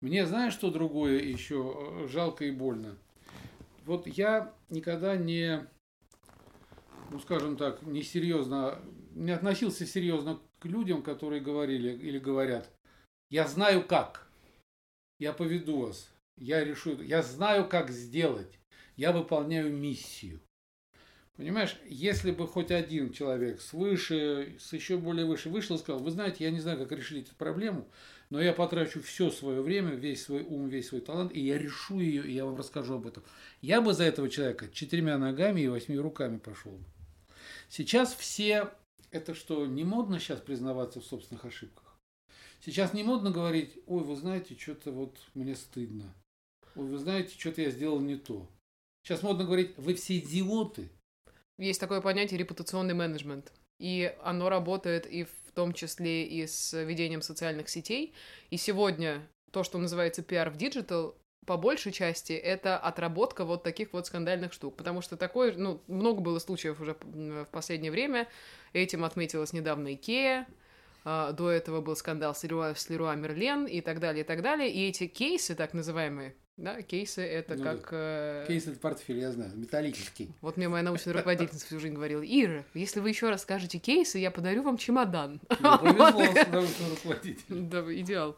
Мне 0.00 0.26
знаешь, 0.26 0.52
что 0.52 0.70
другое 0.70 1.20
еще 1.20 2.02
э, 2.04 2.08
жалко 2.08 2.44
и 2.44 2.50
больно? 2.50 2.96
Вот 3.84 4.06
я 4.06 4.52
никогда 4.68 5.16
не, 5.16 5.66
ну 7.10 7.18
скажем 7.20 7.56
так, 7.56 7.82
несерьезно 7.82 8.80
не 9.16 9.32
относился 9.32 9.86
серьезно 9.86 10.40
к 10.58 10.66
людям, 10.66 11.02
которые 11.02 11.40
говорили 11.40 11.90
или 11.90 12.18
говорят, 12.18 12.70
я 13.30 13.48
знаю 13.48 13.82
как, 13.82 14.28
я 15.18 15.32
поведу 15.32 15.80
вас, 15.80 16.10
я 16.36 16.62
решу, 16.62 17.00
я 17.02 17.22
знаю 17.22 17.66
как 17.68 17.90
сделать, 17.90 18.58
я 18.96 19.12
выполняю 19.12 19.72
миссию. 19.72 20.40
Понимаешь, 21.36 21.76
если 21.86 22.30
бы 22.30 22.46
хоть 22.46 22.70
один 22.70 23.12
человек 23.12 23.60
свыше, 23.60 24.56
с 24.58 24.72
еще 24.72 24.96
более 24.96 25.26
выше 25.26 25.50
вышел 25.50 25.76
и 25.76 25.78
сказал, 25.78 26.02
вы 26.02 26.10
знаете, 26.10 26.44
я 26.44 26.50
не 26.50 26.60
знаю, 26.60 26.78
как 26.78 26.92
решить 26.92 27.26
эту 27.26 27.34
проблему, 27.36 27.86
но 28.30 28.40
я 28.40 28.52
потрачу 28.52 29.02
все 29.02 29.30
свое 29.30 29.60
время, 29.60 29.94
весь 29.94 30.24
свой 30.24 30.42
ум, 30.42 30.68
весь 30.68 30.88
свой 30.88 31.02
талант, 31.02 31.32
и 31.34 31.40
я 31.40 31.58
решу 31.58 32.00
ее, 32.00 32.26
и 32.26 32.32
я 32.32 32.46
вам 32.46 32.56
расскажу 32.56 32.94
об 32.94 33.06
этом. 33.06 33.22
Я 33.60 33.80
бы 33.80 33.92
за 33.92 34.04
этого 34.04 34.30
человека 34.30 34.68
четырьмя 34.72 35.18
ногами 35.18 35.60
и 35.62 35.68
восьми 35.68 35.98
руками 35.98 36.38
пошел 36.38 36.72
бы. 36.72 36.84
Сейчас 37.68 38.14
все 38.14 38.70
это 39.16 39.34
что, 39.34 39.66
не 39.66 39.84
модно 39.84 40.18
сейчас 40.18 40.40
признаваться 40.40 41.00
в 41.00 41.04
собственных 41.04 41.44
ошибках? 41.44 41.98
Сейчас 42.60 42.92
не 42.94 43.02
модно 43.02 43.30
говорить, 43.30 43.78
ой, 43.86 44.02
вы 44.02 44.16
знаете, 44.16 44.56
что-то 44.58 44.90
вот 44.90 45.18
мне 45.34 45.54
стыдно. 45.54 46.14
Ой, 46.74 46.86
вы 46.86 46.98
знаете, 46.98 47.38
что-то 47.38 47.62
я 47.62 47.70
сделал 47.70 48.00
не 48.00 48.16
то. 48.16 48.48
Сейчас 49.02 49.22
модно 49.22 49.44
говорить, 49.44 49.76
вы 49.76 49.94
все 49.94 50.18
идиоты. 50.18 50.88
Есть 51.58 51.80
такое 51.80 52.00
понятие 52.00 52.38
репутационный 52.38 52.94
менеджмент. 52.94 53.52
И 53.78 54.14
оно 54.22 54.48
работает 54.48 55.06
и 55.06 55.24
в 55.24 55.52
том 55.54 55.72
числе 55.72 56.26
и 56.26 56.46
с 56.46 56.72
ведением 56.84 57.22
социальных 57.22 57.68
сетей. 57.68 58.14
И 58.50 58.56
сегодня 58.56 59.26
то, 59.52 59.62
что 59.62 59.78
называется 59.78 60.22
PR 60.22 60.50
в 60.50 60.56
digital, 60.56 61.16
по 61.46 61.56
большей 61.56 61.92
части 61.92 62.32
это 62.32 62.76
отработка 62.76 63.44
вот 63.44 63.62
таких 63.62 63.92
вот 63.92 64.06
скандальных 64.06 64.52
штук. 64.52 64.76
Потому 64.76 65.00
что 65.00 65.16
такое, 65.16 65.54
ну, 65.56 65.80
много 65.86 66.20
было 66.20 66.38
случаев 66.38 66.80
уже 66.80 66.96
в 67.02 67.46
последнее 67.52 67.92
время. 67.92 68.28
Этим 68.72 69.04
отметилась 69.04 69.52
недавно 69.52 69.94
Икея. 69.94 70.46
А, 71.04 71.30
до 71.32 71.50
этого 71.50 71.80
был 71.80 71.94
скандал 71.94 72.34
с 72.34 72.42
Леруа, 72.42 72.74
с 72.74 72.90
Леруа 72.90 73.14
Мерлен 73.14 73.66
и 73.66 73.80
так 73.80 74.00
далее, 74.00 74.24
и 74.24 74.26
так 74.26 74.42
далее. 74.42 74.70
И 74.70 74.88
эти 74.88 75.06
кейсы, 75.06 75.54
так 75.54 75.72
называемые, 75.72 76.34
да, 76.56 76.82
кейсы 76.82 77.22
это 77.22 77.54
ну, 77.54 77.62
как... 77.62 77.88
Э... 77.92 78.44
Кейс 78.48 78.66
это 78.66 78.78
портфель, 78.80 79.20
я 79.20 79.30
знаю, 79.30 79.52
металлический. 79.54 80.30
Вот 80.40 80.56
мне 80.56 80.68
моя 80.68 80.82
научная 80.82 81.14
руководительница 81.14 81.64
всю 81.66 81.78
жизнь 81.78 81.94
говорила, 81.94 82.22
Ира, 82.22 82.64
если 82.74 82.98
вы 82.98 83.10
еще 83.10 83.28
раз 83.28 83.42
скажете 83.42 83.78
кейсы, 83.78 84.18
я 84.18 84.32
подарю 84.32 84.62
вам 84.62 84.78
чемодан. 84.78 85.40
Ну, 85.60 85.78
повезло 85.78 86.62
с 86.66 86.90
руководителем. 86.90 87.68
Да, 87.68 87.82
идеал. 87.94 88.36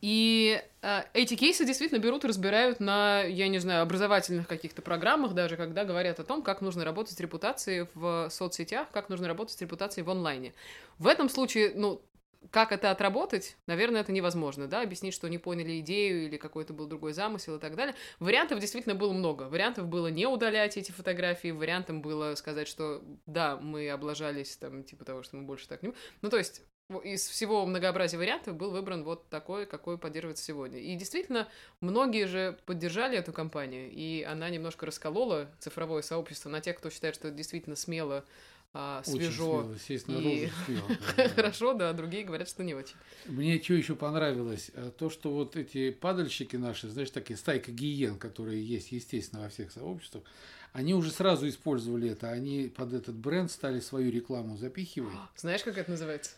И 0.00 0.62
э, 0.82 1.02
эти 1.14 1.36
кейсы 1.36 1.64
действительно 1.64 1.98
берут 1.98 2.24
и 2.24 2.28
разбирают 2.28 2.80
на, 2.80 3.22
я 3.22 3.48
не 3.48 3.58
знаю, 3.58 3.82
образовательных 3.82 4.46
каких-то 4.46 4.82
программах 4.82 5.32
даже, 5.32 5.56
когда 5.56 5.84
говорят 5.84 6.20
о 6.20 6.24
том, 6.24 6.42
как 6.42 6.60
нужно 6.60 6.84
работать 6.84 7.16
с 7.16 7.20
репутацией 7.20 7.86
в 7.94 8.28
соцсетях, 8.30 8.88
как 8.92 9.08
нужно 9.08 9.28
работать 9.28 9.56
с 9.56 9.60
репутацией 9.60 10.04
в 10.04 10.10
онлайне. 10.10 10.52
В 10.98 11.06
этом 11.06 11.28
случае, 11.28 11.72
ну, 11.74 12.02
как 12.50 12.72
это 12.72 12.90
отработать, 12.90 13.56
наверное, 13.66 14.00
это 14.00 14.12
невозможно, 14.12 14.66
да, 14.66 14.82
объяснить, 14.82 15.14
что 15.14 15.28
не 15.28 15.38
поняли 15.38 15.80
идею 15.80 16.26
или 16.26 16.36
какой-то 16.36 16.72
был 16.72 16.86
другой 16.86 17.12
замысел 17.12 17.56
и 17.56 17.58
так 17.58 17.74
далее. 17.74 17.94
Вариантов 18.18 18.60
действительно 18.60 18.94
было 18.94 19.12
много. 19.12 19.44
Вариантов 19.44 19.86
было 19.86 20.08
не 20.08 20.26
удалять 20.26 20.76
эти 20.76 20.92
фотографии, 20.92 21.50
вариантом 21.50 22.02
было 22.02 22.34
сказать, 22.34 22.68
что 22.68 23.02
да, 23.26 23.56
мы 23.56 23.90
облажались, 23.90 24.56
там, 24.56 24.84
типа 24.84 25.04
того, 25.04 25.22
что 25.22 25.36
мы 25.36 25.42
больше 25.42 25.68
так 25.68 25.82
не... 25.82 25.92
Ну, 26.22 26.30
то 26.30 26.38
есть 26.38 26.62
из 27.02 27.26
всего 27.26 27.66
многообразия 27.66 28.16
вариантов 28.16 28.56
был 28.56 28.70
выбран 28.70 29.02
вот 29.02 29.28
такой, 29.28 29.66
какой 29.66 29.98
поддерживается 29.98 30.44
сегодня. 30.44 30.78
И 30.78 30.94
действительно, 30.94 31.48
многие 31.80 32.26
же 32.26 32.58
поддержали 32.64 33.18
эту 33.18 33.32
компанию, 33.32 33.90
и 33.90 34.22
она 34.22 34.48
немножко 34.50 34.86
расколола 34.86 35.50
цифровое 35.58 36.02
сообщество 36.02 36.48
на 36.48 36.60
тех, 36.60 36.76
кто 36.76 36.90
считает, 36.90 37.14
что 37.14 37.28
это 37.28 37.36
действительно 37.36 37.76
смело, 37.76 38.24
а, 38.72 39.02
свежо 39.04 39.72
и 39.88 40.48
хорошо, 41.34 41.72
да, 41.72 41.92
другие 41.94 42.24
говорят, 42.24 42.48
что 42.48 42.62
не 42.62 42.74
очень. 42.74 42.96
Мне 43.24 43.60
что 43.60 43.74
еще 43.74 43.96
понравилось? 43.96 44.70
А, 44.74 44.90
то, 44.90 45.08
что 45.08 45.32
вот 45.32 45.56
эти 45.56 45.90
падальщики 45.90 46.56
наши, 46.56 46.88
знаешь, 46.88 47.10
такие 47.10 47.36
стайка 47.36 47.72
гиен, 47.72 48.18
которые 48.18 48.62
есть, 48.62 48.92
естественно, 48.92 49.42
во 49.42 49.48
всех 49.48 49.72
сообществах, 49.72 50.24
они 50.72 50.94
уже 50.94 51.10
сразу 51.10 51.48
использовали 51.48 52.10
это, 52.10 52.30
они 52.30 52.68
под 52.68 52.92
этот 52.92 53.16
бренд 53.16 53.50
стали 53.50 53.80
свою 53.80 54.12
рекламу 54.12 54.58
запихивать. 54.58 55.14
Знаешь, 55.34 55.64
как 55.64 55.78
это 55.78 55.90
называется? 55.90 56.32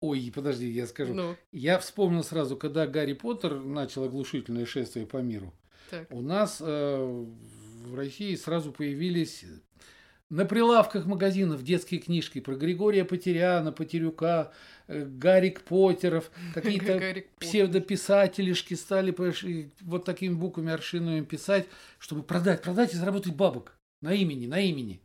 Ой, 0.00 0.30
подожди, 0.34 0.68
я 0.68 0.86
скажу. 0.86 1.14
Ну. 1.14 1.36
Я 1.50 1.78
вспомнил 1.78 2.22
сразу, 2.22 2.56
когда 2.56 2.86
Гарри 2.86 3.14
Поттер 3.14 3.60
начал 3.60 4.04
оглушительное 4.04 4.64
шествие 4.64 5.06
по 5.06 5.16
миру. 5.18 5.52
Так. 5.90 6.06
У 6.10 6.20
нас 6.20 6.58
э, 6.60 7.24
в 7.84 7.94
России 7.94 8.34
сразу 8.36 8.70
появились 8.70 9.44
на 10.30 10.44
прилавках 10.44 11.06
магазинов 11.06 11.62
детские 11.64 12.00
книжки 12.00 12.40
про 12.40 12.54
Григория 12.54 13.04
Потеряна, 13.04 13.72
Потерюка, 13.72 14.52
э, 14.86 15.04
Гарик 15.04 15.62
Поттеров, 15.62 16.30
какие-то 16.54 17.24
псевдописателишки 17.40 18.74
стали 18.74 19.14
вот 19.80 20.04
такими 20.04 20.34
буквами 20.34 20.72
аршиновыми 20.72 21.24
писать, 21.24 21.66
чтобы 21.98 22.22
продать, 22.22 22.62
продать 22.62 22.94
и 22.94 22.96
заработать 22.96 23.34
бабок 23.34 23.78
на 24.00 24.12
имени, 24.12 24.46
на 24.46 24.60
имени. 24.60 25.00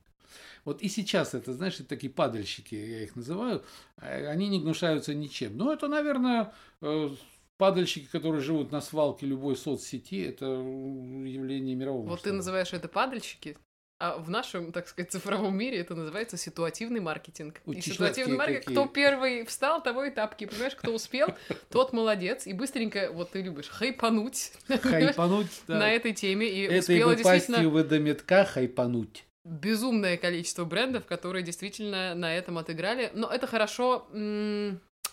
Вот 0.65 0.81
и 0.81 0.87
сейчас 0.87 1.33
это, 1.33 1.53
знаешь, 1.53 1.75
это 1.75 1.89
такие 1.89 2.11
падальщики, 2.11 2.75
я 2.75 3.03
их 3.03 3.15
называю, 3.15 3.63
а, 3.97 4.07
они 4.07 4.47
не 4.47 4.61
гнушаются 4.61 5.13
ничем. 5.13 5.57
Но 5.57 5.73
это, 5.73 5.87
наверное, 5.87 6.53
э, 6.81 7.09
падальщики, 7.57 8.07
которые 8.11 8.41
живут 8.41 8.71
на 8.71 8.81
свалке 8.81 9.25
любой 9.25 9.55
соцсети, 9.57 10.23
это 10.23 10.45
явление 10.45 11.75
мирового 11.75 12.07
Вот 12.07 12.21
ты 12.21 12.31
называешь 12.31 12.73
это 12.73 12.87
падальщики? 12.87 13.57
А 13.99 14.17
в 14.17 14.29
нашем, 14.29 14.71
так 14.71 14.87
сказать, 14.87 15.11
цифровом 15.13 15.55
мире 15.57 15.77
это 15.77 15.95
называется 15.95 16.37
ситуативный 16.37 16.99
маркетинг. 16.99 17.61
Вот 17.65 17.77
и 17.77 17.81
ситуативный 17.81 18.37
маркетинг, 18.37 18.65
какие. 18.65 18.75
кто 18.75 18.87
первый 18.87 19.45
встал, 19.45 19.81
того 19.81 20.05
и 20.05 20.11
тапки. 20.11 20.45
Понимаешь, 20.45 20.75
кто 20.75 20.93
успел, 20.93 21.27
тот 21.69 21.93
молодец. 21.93 22.47
И 22.47 22.53
быстренько, 22.53 23.11
вот 23.13 23.31
ты 23.31 23.41
любишь, 23.41 23.69
хайпануть 23.69 24.51
Хайпануть, 24.67 25.61
да. 25.67 25.79
на 25.79 25.89
этой 25.89 26.13
теме. 26.13 26.49
И 26.49 26.63
Этой 26.63 26.79
успела 26.79 27.15
действительно 27.15 27.69
выдометка 27.69 28.45
хайпануть. 28.45 29.25
Безумное 29.43 30.17
количество 30.17 30.65
брендов, 30.65 31.05
которые 31.05 31.43
действительно 31.43 32.15
на 32.15 32.35
этом 32.35 32.57
отыграли. 32.57 33.11
Но 33.13 33.27
это 33.27 33.47
хорошо, 33.47 34.07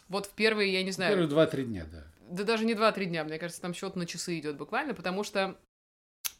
вот 0.08 0.26
в 0.26 0.30
первые, 0.34 0.72
я 0.72 0.82
не 0.82 0.92
знаю, 0.92 1.12
Первые 1.12 1.28
два-три 1.28 1.64
дня, 1.64 1.86
да. 1.90 2.04
да 2.30 2.44
даже 2.44 2.64
не 2.64 2.74
2-3 2.74 3.04
дня, 3.06 3.24
мне 3.24 3.38
кажется, 3.38 3.62
там 3.62 3.74
счет 3.74 3.96
на 3.96 4.06
часы 4.06 4.38
идет 4.38 4.56
буквально, 4.56 4.94
потому 4.94 5.24
что 5.24 5.56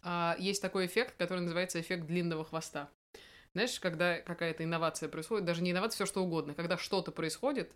а, 0.03 0.37
есть 0.39 0.63
такой 0.63 0.87
эффект, 0.87 1.15
который 1.19 1.41
называется 1.41 1.81
эффект 1.81 2.07
длинного 2.07 2.45
хвоста. 2.45 2.91
Знаешь, 3.53 3.81
когда 3.81 4.19
какая-то 4.21 4.63
инновация 4.63 5.09
происходит, 5.09 5.45
даже 5.45 5.63
не 5.63 5.73
инновация, 5.73 5.97
все 5.97 6.07
что 6.07 6.23
угодно, 6.23 6.55
когда 6.55 6.79
что-то 6.79 7.11
происходит, 7.11 7.73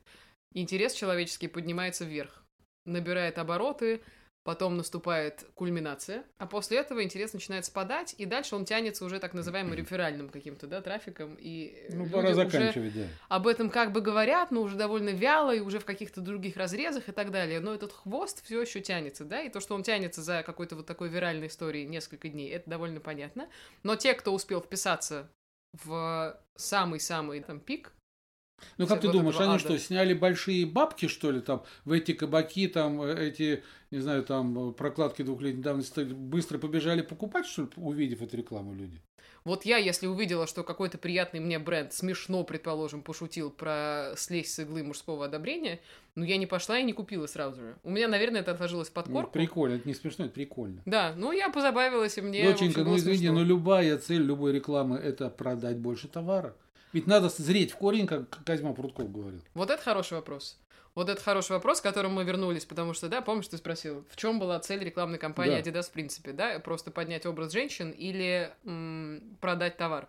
интерес 0.52 0.92
человеческий 0.94 1.48
поднимается 1.48 2.04
вверх, 2.04 2.44
набирает 2.86 3.38
обороты, 3.38 4.00
потом 4.44 4.76
наступает 4.76 5.46
кульминация, 5.54 6.24
а 6.38 6.46
после 6.46 6.78
этого 6.78 7.02
интерес 7.02 7.32
начинает 7.32 7.64
спадать, 7.64 8.14
и 8.18 8.26
дальше 8.26 8.54
он 8.54 8.64
тянется 8.64 9.04
уже 9.04 9.18
так 9.18 9.34
называемым 9.34 9.74
реферальным 9.74 10.28
каким-то, 10.28 10.66
да, 10.66 10.80
трафиком, 10.82 11.36
и 11.38 11.86
Ну, 11.90 12.08
пора 12.08 12.30
уже 12.30 12.34
заканчивать, 12.34 12.94
да. 12.94 13.06
об 13.28 13.46
этом 13.46 13.70
как 13.70 13.92
бы 13.92 14.00
говорят, 14.02 14.50
но 14.50 14.60
уже 14.60 14.76
довольно 14.76 15.10
вяло 15.10 15.54
и 15.54 15.60
уже 15.60 15.80
в 15.80 15.84
каких-то 15.84 16.20
других 16.20 16.56
разрезах 16.56 17.08
и 17.08 17.12
так 17.12 17.30
далее. 17.30 17.60
Но 17.60 17.74
этот 17.74 17.92
хвост 17.92 18.44
все 18.44 18.60
еще 18.60 18.80
тянется, 18.80 19.24
да, 19.24 19.40
и 19.40 19.48
то, 19.48 19.60
что 19.60 19.74
он 19.74 19.82
тянется 19.82 20.22
за 20.22 20.42
какой-то 20.42 20.76
вот 20.76 20.86
такой 20.86 21.08
виральной 21.08 21.46
историей 21.46 21.86
несколько 21.86 22.28
дней, 22.28 22.50
это 22.50 22.68
довольно 22.68 23.00
понятно. 23.00 23.48
Но 23.82 23.96
те, 23.96 24.12
кто 24.14 24.32
успел 24.34 24.60
вписаться 24.60 25.30
в 25.84 26.38
самый-самый 26.56 27.40
там 27.40 27.60
пик, 27.60 27.92
Ну, 28.78 28.86
как 28.86 29.00
ты 29.00 29.08
вот 29.08 29.12
думаешь, 29.14 29.34
этого 29.34 29.50
они 29.50 29.56
ада. 29.56 29.64
что, 29.64 29.78
сняли 29.78 30.14
большие 30.14 30.66
бабки, 30.66 31.06
что 31.06 31.30
ли, 31.30 31.40
там, 31.40 31.64
в 31.84 31.92
эти 31.92 32.12
кабаки, 32.12 32.68
там, 32.68 33.02
э, 33.02 33.28
эти, 33.28 33.62
не 33.90 33.98
знаю, 33.98 34.22
там, 34.24 34.70
э, 34.70 34.72
прокладки 34.72 35.22
двухлетней 35.22 35.62
давности, 35.62 36.00
быстро 36.00 36.58
побежали 36.58 37.02
покупать, 37.02 37.46
что 37.46 37.62
ли, 37.62 37.68
увидев 37.76 38.22
эту 38.22 38.36
рекламу 38.36 38.74
люди? 38.74 39.00
вот 39.44 39.66
я, 39.66 39.76
если 39.76 40.06
увидела, 40.06 40.46
что 40.46 40.62
какой-то 40.64 40.96
приятный 40.96 41.38
мне 41.38 41.58
бренд 41.58 41.92
смешно, 41.92 42.44
предположим, 42.44 43.02
пошутил 43.02 43.50
про 43.50 44.14
слезть 44.16 44.54
с 44.54 44.58
иглы 44.60 44.82
мужского 44.82 45.26
одобрения, 45.26 45.80
ну 46.14 46.24
я 46.24 46.38
не 46.38 46.46
пошла 46.46 46.78
и 46.78 46.82
не 46.82 46.94
купила 46.94 47.26
сразу 47.26 47.60
же. 47.60 47.76
У 47.82 47.90
меня, 47.90 48.08
наверное, 48.08 48.40
это 48.40 48.52
отложилось 48.52 48.88
в 48.88 48.96
Ну, 48.96 49.02
подкорку. 49.02 49.32
прикольно, 49.32 49.74
это 49.74 49.86
не 49.86 49.92
смешно, 49.94 50.24
это 50.24 50.34
прикольно. 50.34 50.80
Да, 50.86 51.12
ну 51.14 51.30
я 51.32 51.50
позабавилась, 51.50 52.16
и 52.16 52.22
мне, 52.22 52.42
Доченька, 52.42 52.80
общем, 52.80 52.90
ну 52.92 52.96
извини, 52.96 53.18
смешно. 53.18 53.34
но 53.40 53.44
любая 53.44 53.98
цель 53.98 54.22
любой 54.22 54.52
рекламы– 54.52 54.96
это 55.04 55.28
продать 55.28 55.76
больше 55.76 56.08
товара. 56.08 56.56
Ведь 56.94 57.08
надо 57.08 57.28
зреть 57.28 57.72
в 57.72 57.76
корень, 57.76 58.06
как 58.06 58.44
Козьма 58.44 58.72
Прутков 58.72 59.12
говорил. 59.12 59.40
Вот 59.54 59.68
это 59.68 59.82
хороший 59.82 60.14
вопрос. 60.14 60.60
Вот 60.94 61.08
это 61.08 61.20
хороший 61.20 61.50
вопрос, 61.50 61.80
к 61.80 61.82
которому 61.82 62.14
мы 62.14 62.24
вернулись, 62.24 62.64
потому 62.64 62.94
что, 62.94 63.08
да, 63.08 63.20
помнишь, 63.20 63.48
ты 63.48 63.56
спросил, 63.56 64.06
в 64.08 64.16
чем 64.16 64.38
была 64.38 64.60
цель 64.60 64.78
рекламной 64.84 65.18
кампании 65.18 65.60
Да. 65.60 65.70
Adidas 65.70 65.88
в 65.88 65.90
принципе, 65.90 66.30
да, 66.30 66.60
просто 66.60 66.92
поднять 66.92 67.26
образ 67.26 67.52
женщин 67.52 67.90
или 67.90 68.54
м, 68.64 69.36
продать 69.40 69.76
товар. 69.76 70.08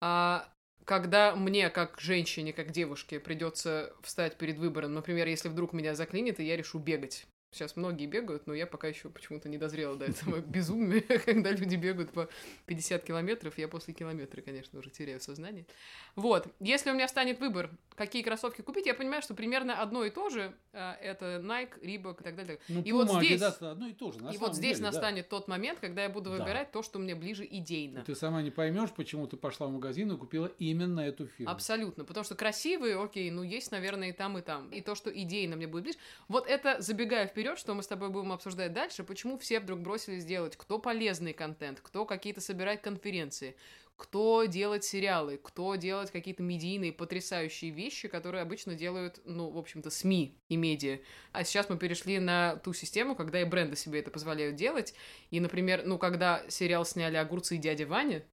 А 0.00 0.48
когда 0.84 1.34
мне, 1.34 1.68
как 1.68 1.98
женщине, 2.00 2.52
как 2.52 2.70
девушке, 2.70 3.18
придется 3.18 3.92
встать 4.02 4.36
перед 4.36 4.58
выбором, 4.58 4.94
например, 4.94 5.26
если 5.26 5.48
вдруг 5.48 5.72
меня 5.72 5.96
заклинит, 5.96 6.38
и 6.38 6.44
я 6.44 6.56
решу 6.56 6.78
бегать. 6.78 7.26
Сейчас 7.52 7.76
многие 7.76 8.06
бегают, 8.06 8.46
но 8.46 8.54
я 8.54 8.66
пока 8.66 8.88
еще 8.88 9.10
почему-то 9.10 9.50
не 9.50 9.58
дозрела 9.58 9.94
до 9.96 10.06
этого 10.06 10.38
безумия, 10.40 11.02
когда 11.24 11.50
люди 11.50 11.76
бегают 11.76 12.10
по 12.10 12.28
50 12.64 13.04
километров. 13.04 13.58
Я 13.58 13.68
после 13.68 13.92
километра, 13.92 14.40
конечно, 14.40 14.78
уже 14.78 14.88
теряю 14.88 15.20
сознание. 15.20 15.66
Вот, 16.16 16.46
если 16.60 16.90
у 16.90 16.94
меня 16.94 17.06
станет 17.08 17.40
выбор, 17.40 17.68
какие 17.94 18.22
кроссовки 18.22 18.62
купить, 18.62 18.86
я 18.86 18.94
понимаю, 18.94 19.20
что 19.20 19.34
примерно 19.34 19.80
одно 19.82 20.02
и 20.04 20.08
то 20.10 20.30
же. 20.30 20.54
а, 20.72 20.94
Это 21.02 21.42
Nike, 21.44 21.78
Reebok 21.82 22.20
и 22.22 22.24
так 22.24 22.36
далее. 22.36 22.58
Ну, 22.68 22.80
И 22.82 22.92
вот 22.92 23.08
Puma, 23.10 23.22
здесь- 23.22 23.42
Adidas 23.42 23.70
одно 23.70 23.86
и 23.88 23.92
то 23.92 24.12
же. 24.12 24.18
и 24.32 24.38
вот 24.38 24.54
здесь 24.54 24.78
деле, 24.78 24.86
да. 24.90 24.92
настанет 24.92 25.28
тот 25.28 25.46
момент, 25.46 25.78
когда 25.78 26.04
я 26.04 26.08
буду 26.08 26.30
Да. 26.30 26.36
выбирать 26.38 26.72
то, 26.72 26.82
что 26.82 26.98
мне 26.98 27.14
ближе 27.14 27.44
идейно. 27.44 28.02
Ты 28.02 28.14
сама 28.14 28.40
не 28.40 28.50
поймешь, 28.50 28.90
почему 28.92 29.26
ты 29.26 29.36
пошла 29.36 29.66
в 29.66 29.72
магазин 29.72 30.10
и 30.10 30.16
купила 30.16 30.50
именно 30.58 31.00
эту 31.00 31.26
фирму. 31.26 31.52
Абсолютно. 31.52 32.04
Потому 32.06 32.24
что 32.24 32.34
красивые, 32.34 32.98
окей, 32.98 33.30
ну 33.30 33.42
есть, 33.42 33.70
наверное, 33.72 34.08
и 34.08 34.12
там, 34.12 34.38
и 34.38 34.40
там. 34.40 34.70
И 34.70 34.80
то, 34.80 34.94
что 34.94 35.10
идейно 35.10 35.56
мне 35.56 35.66
будет 35.66 35.82
ближе. 35.84 35.98
Вот 36.28 36.46
это, 36.46 36.80
забегая 36.80 37.26
вперед, 37.26 37.41
что 37.56 37.74
мы 37.74 37.82
с 37.82 37.86
тобой 37.86 38.10
будем 38.10 38.32
обсуждать 38.32 38.72
дальше, 38.72 39.04
почему 39.04 39.38
все 39.38 39.60
вдруг 39.60 39.80
бросились 39.80 40.24
делать, 40.24 40.56
кто 40.56 40.78
полезный 40.78 41.32
контент, 41.32 41.80
кто 41.80 42.06
какие-то 42.06 42.40
собирать 42.40 42.82
конференции, 42.82 43.56
кто 43.96 44.44
делать 44.44 44.84
сериалы, 44.84 45.38
кто 45.42 45.74
делать 45.76 46.10
какие-то 46.10 46.42
медийные 46.42 46.92
потрясающие 46.92 47.70
вещи, 47.70 48.08
которые 48.08 48.42
обычно 48.42 48.74
делают, 48.74 49.20
ну, 49.24 49.50
в 49.50 49.58
общем-то, 49.58 49.90
СМИ 49.90 50.38
и 50.48 50.56
медиа. 50.56 50.98
А 51.32 51.44
сейчас 51.44 51.68
мы 51.68 51.78
перешли 51.78 52.18
на 52.18 52.56
ту 52.56 52.72
систему, 52.72 53.14
когда 53.14 53.40
и 53.40 53.44
бренды 53.44 53.76
себе 53.76 54.00
это 54.00 54.10
позволяют 54.10 54.56
делать. 54.56 54.94
И, 55.30 55.38
например, 55.40 55.82
ну, 55.84 55.98
когда 55.98 56.42
сериал 56.48 56.84
сняли 56.84 57.16
«Огурцы 57.16 57.56
и 57.56 57.58
дядя 57.58 57.86
Ваня», 57.86 58.24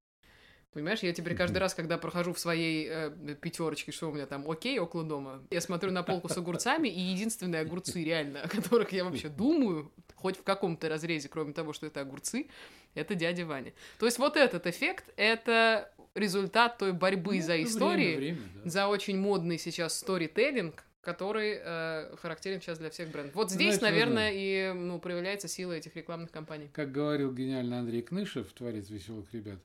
Понимаешь, 0.71 0.99
я 0.99 1.11
теперь 1.13 1.35
каждый 1.35 1.57
раз, 1.57 1.73
когда 1.73 1.97
прохожу 1.97 2.31
в 2.33 2.39
своей 2.39 2.87
э, 2.87 3.35
пятерочке, 3.41 3.91
что 3.91 4.09
у 4.09 4.13
меня 4.13 4.27
там, 4.27 4.49
окей, 4.49 4.77
около 4.77 5.03
дома, 5.03 5.41
я 5.49 5.61
смотрю 5.61 5.91
на 5.91 6.03
полку 6.03 6.29
с 6.29 6.37
огурцами, 6.37 6.87
и 6.87 6.99
единственные 6.99 7.61
огурцы 7.61 8.03
реально, 8.03 8.41
о 8.43 8.47
которых 8.47 8.91
я 8.91 9.03
вообще 9.03 9.29
думаю, 9.29 9.91
хоть 10.15 10.37
в 10.37 10.43
каком-то 10.43 10.87
разрезе, 10.87 11.27
кроме 11.27 11.53
того, 11.53 11.73
что 11.73 11.87
это 11.87 12.01
огурцы, 12.01 12.47
это 12.93 13.15
дядя 13.15 13.45
Ваня. 13.47 13.73
То 13.97 14.05
есть 14.05 14.19
вот 14.19 14.37
этот 14.37 14.67
эффект, 14.67 15.05
это 15.15 15.91
результат 16.13 16.77
той 16.77 16.93
борьбы 16.93 17.37
Ну, 17.37 17.41
за 17.41 17.63
истории, 17.63 18.15
Время, 18.15 18.35
время, 18.35 18.49
да. 18.63 18.69
за 18.69 18.87
очень 18.87 19.17
модный 19.17 19.57
сейчас 19.57 19.97
сторителлинг, 19.97 20.83
который 21.01 21.57
э, 21.59 22.15
характерен 22.17 22.61
сейчас 22.61 22.77
для 22.77 22.89
всех 22.91 23.09
брендов. 23.09 23.33
Вот 23.33 23.49
здесь, 23.49 23.81
наверное, 23.81 24.31
и 24.33 24.71
ну, 24.73 24.99
проявляется 24.99 25.47
сила 25.47 25.73
этих 25.73 25.95
рекламных 25.95 26.29
кампаний. 26.29 26.69
Как 26.73 26.91
говорил 26.91 27.33
гениальный 27.33 27.79
Андрей 27.79 28.01
Кнышев, 28.01 28.51
творец 28.53 28.89
веселых 28.89 29.33
ребят, 29.33 29.59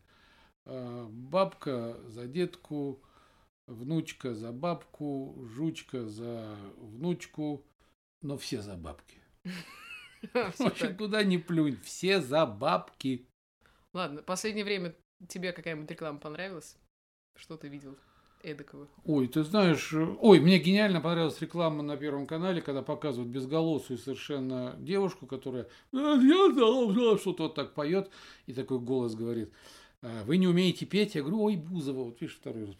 бабка 0.66 1.98
за 2.06 2.26
детку, 2.26 3.02
внучка 3.66 4.34
за 4.34 4.52
бабку, 4.52 5.36
жучка 5.54 6.06
за 6.06 6.56
внучку, 6.78 7.64
но 8.22 8.36
все 8.36 8.62
за 8.62 8.76
бабки. 8.76 9.18
В 10.22 10.52
Всё 10.52 10.66
общем, 10.68 10.88
так. 10.88 10.98
куда 10.98 11.22
ни 11.22 11.36
плюнь, 11.36 11.78
все 11.82 12.20
за 12.20 12.46
бабки. 12.46 13.26
Ладно, 13.92 14.22
последнее 14.22 14.64
время 14.64 14.94
тебе 15.28 15.52
какая-нибудь 15.52 15.90
реклама 15.90 16.18
понравилась? 16.18 16.76
Что 17.36 17.56
ты 17.56 17.68
видел 17.68 17.96
эдакого? 18.42 18.88
Ой, 19.04 19.26
ты 19.28 19.42
знаешь, 19.42 19.92
ой, 19.92 20.40
мне 20.40 20.58
гениально 20.58 21.00
понравилась 21.00 21.40
реклама 21.40 21.82
на 21.82 21.96
Первом 21.96 22.26
канале, 22.26 22.62
когда 22.62 22.82
показывают 22.82 23.30
безголосую 23.32 23.98
совершенно 23.98 24.76
девушку, 24.78 25.26
которая 25.26 25.68
«А, 25.92 26.16
я 26.16 26.48
должна», 26.54 27.18
что-то 27.18 27.44
вот 27.44 27.54
так 27.54 27.74
поет, 27.74 28.10
и 28.46 28.52
такой 28.52 28.78
голос 28.78 29.14
говорит, 29.14 29.52
«А, 29.52 29.56
вы 30.24 30.36
не 30.36 30.46
умеете 30.46 30.86
петь? 30.86 31.14
Я 31.14 31.22
говорю, 31.22 31.42
ой, 31.42 31.56
Бузова, 31.56 32.04
вот 32.04 32.20
видишь, 32.20 32.36
второй 32.36 32.66
раз. 32.66 32.74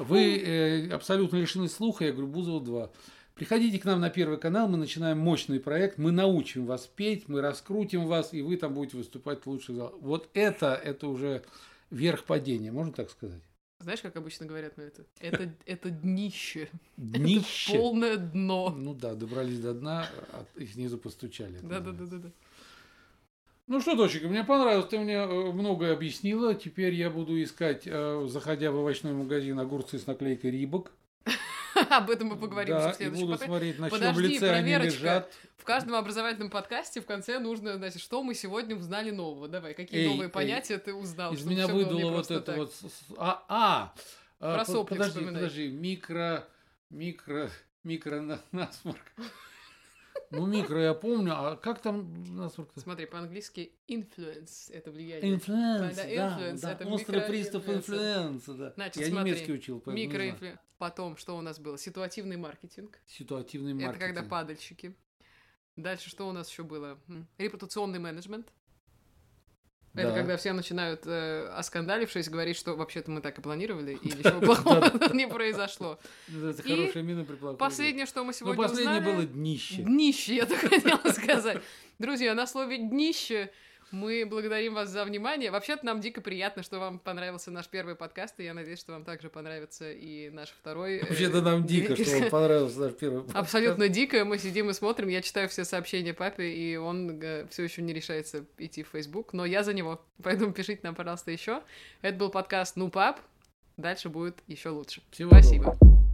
Вы 0.00 0.38
э, 0.38 0.90
абсолютно 0.90 1.36
лишены 1.36 1.68
слуха, 1.68 2.04
я 2.04 2.12
говорю, 2.12 2.28
Бузова 2.28 2.64
2. 2.64 2.90
Приходите 3.34 3.78
к 3.78 3.84
нам 3.84 4.00
на 4.00 4.08
Первый 4.08 4.38
канал, 4.38 4.66
мы 4.66 4.78
начинаем 4.78 5.18
мощный 5.18 5.60
проект, 5.60 5.98
мы 5.98 6.10
научим 6.10 6.64
вас 6.64 6.86
петь, 6.86 7.28
мы 7.28 7.42
раскрутим 7.42 8.06
вас, 8.06 8.32
и 8.32 8.40
вы 8.40 8.56
там 8.56 8.72
будете 8.72 8.96
выступать 8.96 9.44
лучше. 9.46 9.74
зала». 9.74 9.92
Вот 10.00 10.30
это, 10.32 10.74
это 10.74 11.06
уже 11.08 11.44
верх 11.90 12.24
падения, 12.24 12.72
можно 12.72 12.94
так 12.94 13.10
сказать? 13.10 13.42
Знаешь, 13.80 14.00
как 14.00 14.16
обычно 14.16 14.46
говорят 14.46 14.78
на 14.78 14.82
это? 14.82 15.04
Это, 15.20 15.54
это 15.66 15.90
днище. 15.90 16.70
Днище. 16.96 17.72
Это 17.72 17.78
полное 17.78 18.16
дно. 18.16 18.70
Ну 18.70 18.94
да, 18.94 19.14
добрались 19.14 19.60
до 19.60 19.74
дна, 19.74 20.08
а 20.32 20.46
снизу 20.72 20.96
постучали. 20.96 21.58
Да-да-да-да. 21.62 22.32
Ну 23.66 23.80
что, 23.80 23.96
доченька, 23.96 24.28
мне 24.28 24.44
понравилось, 24.44 24.86
ты 24.86 24.98
мне 24.98 25.14
э, 25.14 25.26
многое 25.26 25.92
объяснила. 25.92 26.54
Теперь 26.54 26.94
я 26.94 27.10
буду 27.10 27.42
искать, 27.42 27.82
э, 27.86 28.26
заходя 28.28 28.70
в 28.70 28.76
овощной 28.76 29.12
магазин, 29.12 29.58
огурцы 29.58 29.98
с 29.98 30.06
наклейкой 30.06 30.52
Рибок. 30.52 30.92
Об 31.90 32.08
этом 32.10 32.28
мы 32.28 32.36
поговорим 32.36 32.76
да, 32.76 32.92
в 32.92 32.96
следующем 32.96 33.26
буду 33.26 33.38
смотреть, 33.38 33.78
на 33.80 33.88
Подожди, 33.88 34.22
лице 34.22 34.50
они 34.50 34.76
лежат. 34.76 35.32
В 35.56 35.64
каждом 35.64 35.96
образовательном 35.96 36.48
подкасте 36.48 37.00
в 37.00 37.06
конце 37.06 37.40
нужно, 37.40 37.76
значит, 37.76 38.00
что 38.00 38.22
мы 38.22 38.34
сегодня 38.34 38.76
узнали 38.76 39.10
нового. 39.10 39.48
Давай, 39.48 39.74
какие 39.74 40.02
Эй, 40.02 40.08
новые 40.10 40.28
эй, 40.28 40.32
понятия 40.32 40.78
ты 40.78 40.94
узнал? 40.94 41.32
Из 41.34 41.44
меня 41.44 41.66
выдуло 41.66 42.12
вот 42.12 42.30
это 42.30 42.40
так. 42.40 42.56
вот... 42.56 42.72
А, 43.16 43.44
а, 43.48 43.94
а, 44.38 44.54
Про 44.54 44.64
по- 44.64 44.70
сопли 44.70 44.94
подожди, 44.94 45.10
вспоминай. 45.10 45.34
подожди, 45.34 45.68
микро, 45.68 46.48
микро, 46.90 47.50
микро 47.82 48.20
на- 48.20 48.40
насморк. 48.52 49.12
Ну, 50.30 50.46
микро 50.46 50.80
я 50.80 50.94
помню, 50.94 51.32
а 51.34 51.56
как 51.56 51.80
там 51.80 52.36
насморк? 52.36 52.70
Смотри, 52.76 53.06
по-английски 53.06 53.72
influence– 53.88 54.70
это 54.72 54.90
влияние. 54.90 55.34
Influence, 55.34 55.96
Да, 55.96 56.02
да, 56.02 56.08
influence, 56.08 56.60
да, 56.60 56.72
это 56.72 56.88
острый 56.88 57.20
приступ 57.22 57.68
influence 57.68 58.38
а, 58.38 58.54
да. 58.54 58.72
Значит, 58.74 59.02
я 59.02 59.08
смотри, 59.08 59.32
немецкий 59.32 59.52
учил, 59.52 59.80
поэтому. 59.80 59.96
Микро 59.96 60.17
influence. 60.17 60.58
Потом, 60.78 61.16
что 61.16 61.36
у 61.36 61.40
нас 61.40 61.58
было? 61.58 61.78
Ситуативный 61.78 62.36
маркетинг. 62.36 62.98
Ситуативный 63.06 63.72
маркетинг. 63.72 63.96
Это 63.96 64.06
когда 64.06 64.22
падальщики. 64.22 64.94
Дальше 65.76 66.10
что 66.10 66.28
у 66.28 66.32
нас 66.32 66.50
еще 66.50 66.64
было? 66.64 66.98
Репутационный 67.38 67.98
менеджмент. 67.98 68.52
Это 69.96 70.10
Да. 70.10 70.14
когда 70.14 70.36
все 70.36 70.52
начинают, 70.52 71.02
э, 71.06 71.48
оскандалившись, 71.56 72.28
говорить, 72.28 72.56
что 72.56 72.76
вообще-то 72.76 73.10
мы 73.10 73.20
так 73.22 73.38
и 73.38 73.40
планировали, 73.40 73.94
и 73.94 74.08
ничего 74.18 74.40
плохого 74.40 74.92
не 75.14 75.26
произошло. 75.26 75.98
Это 76.28 76.62
хорошая 76.62 77.02
мина 77.02 77.24
при 77.24 77.36
Последнее, 77.56 78.04
что 78.06 78.20
мы 78.20 78.26
Ну, 78.28 78.32
сегодня 78.32 78.62
последнее 78.62 78.98
узнали... 79.00 79.14
было 79.16 79.24
днище. 79.26 79.82
Днище, 79.82 80.36
я 80.36 80.46
так 80.46 80.58
хотела 80.70 81.12
сказать. 81.12 81.62
Друзья, 81.98 82.34
на 82.34 82.46
слове 82.46 82.76
«днище» 82.78 83.50
мы 83.90 84.26
благодарим 84.26 84.74
вас 84.74 84.90
за 84.90 85.04
внимание. 85.04 85.50
Вообще-то 85.50 85.86
нам 85.86 86.00
дико 86.00 86.20
приятно, 86.20 86.62
что 86.62 86.78
вам 86.78 86.98
понравился 86.98 87.50
наш 87.50 87.68
первый 87.68 87.94
подкаст, 87.94 88.38
и 88.40 88.44
я 88.44 88.54
надеюсь, 88.54 88.80
что 88.80 88.92
вам 88.92 89.04
также 89.04 89.30
понравится 89.30 89.90
и 89.90 90.30
наш 90.30 90.48
второй. 90.50 90.96
э, 90.98 91.06
Вообще-то 91.06 91.40
нам 91.42 91.64
дико, 91.64 91.94
что 92.02 92.18
вам 92.18 92.30
понравился 92.30 92.80
наш 92.80 92.94
первый 92.94 93.22
подкаст. 93.22 93.36
Абсолютно 93.36 93.88
дико. 93.88 94.24
Мы 94.24 94.38
сидим 94.38 94.70
и 94.70 94.72
смотрим. 94.72 95.08
Я 95.08 95.22
читаю 95.22 95.48
все 95.48 95.64
сообщения 95.64 96.14
папе, 96.14 96.50
и 96.52 96.76
он 96.76 97.20
все 97.50 97.62
еще 97.62 97.82
не 97.82 97.92
решается 97.92 98.44
идти 98.58 98.82
в 98.82 98.88
Facebook, 98.88 99.32
но 99.32 99.44
я 99.44 99.62
за 99.62 99.72
него. 99.72 100.04
Поэтому 100.22 100.52
пишите 100.52 100.80
нам, 100.82 100.94
пожалуйста, 100.94 101.30
еще. 101.30 101.62
Это 102.02 102.16
был 102.18 102.30
подкаст 102.30 102.76
Ну 102.76 102.90
пап. 102.90 103.20
Дальше 103.76 104.08
будет 104.08 104.38
еще 104.46 104.70
лучше. 104.70 105.02
Всего 105.10 105.30
Спасибо. 105.30 105.72
доброго. 105.74 106.05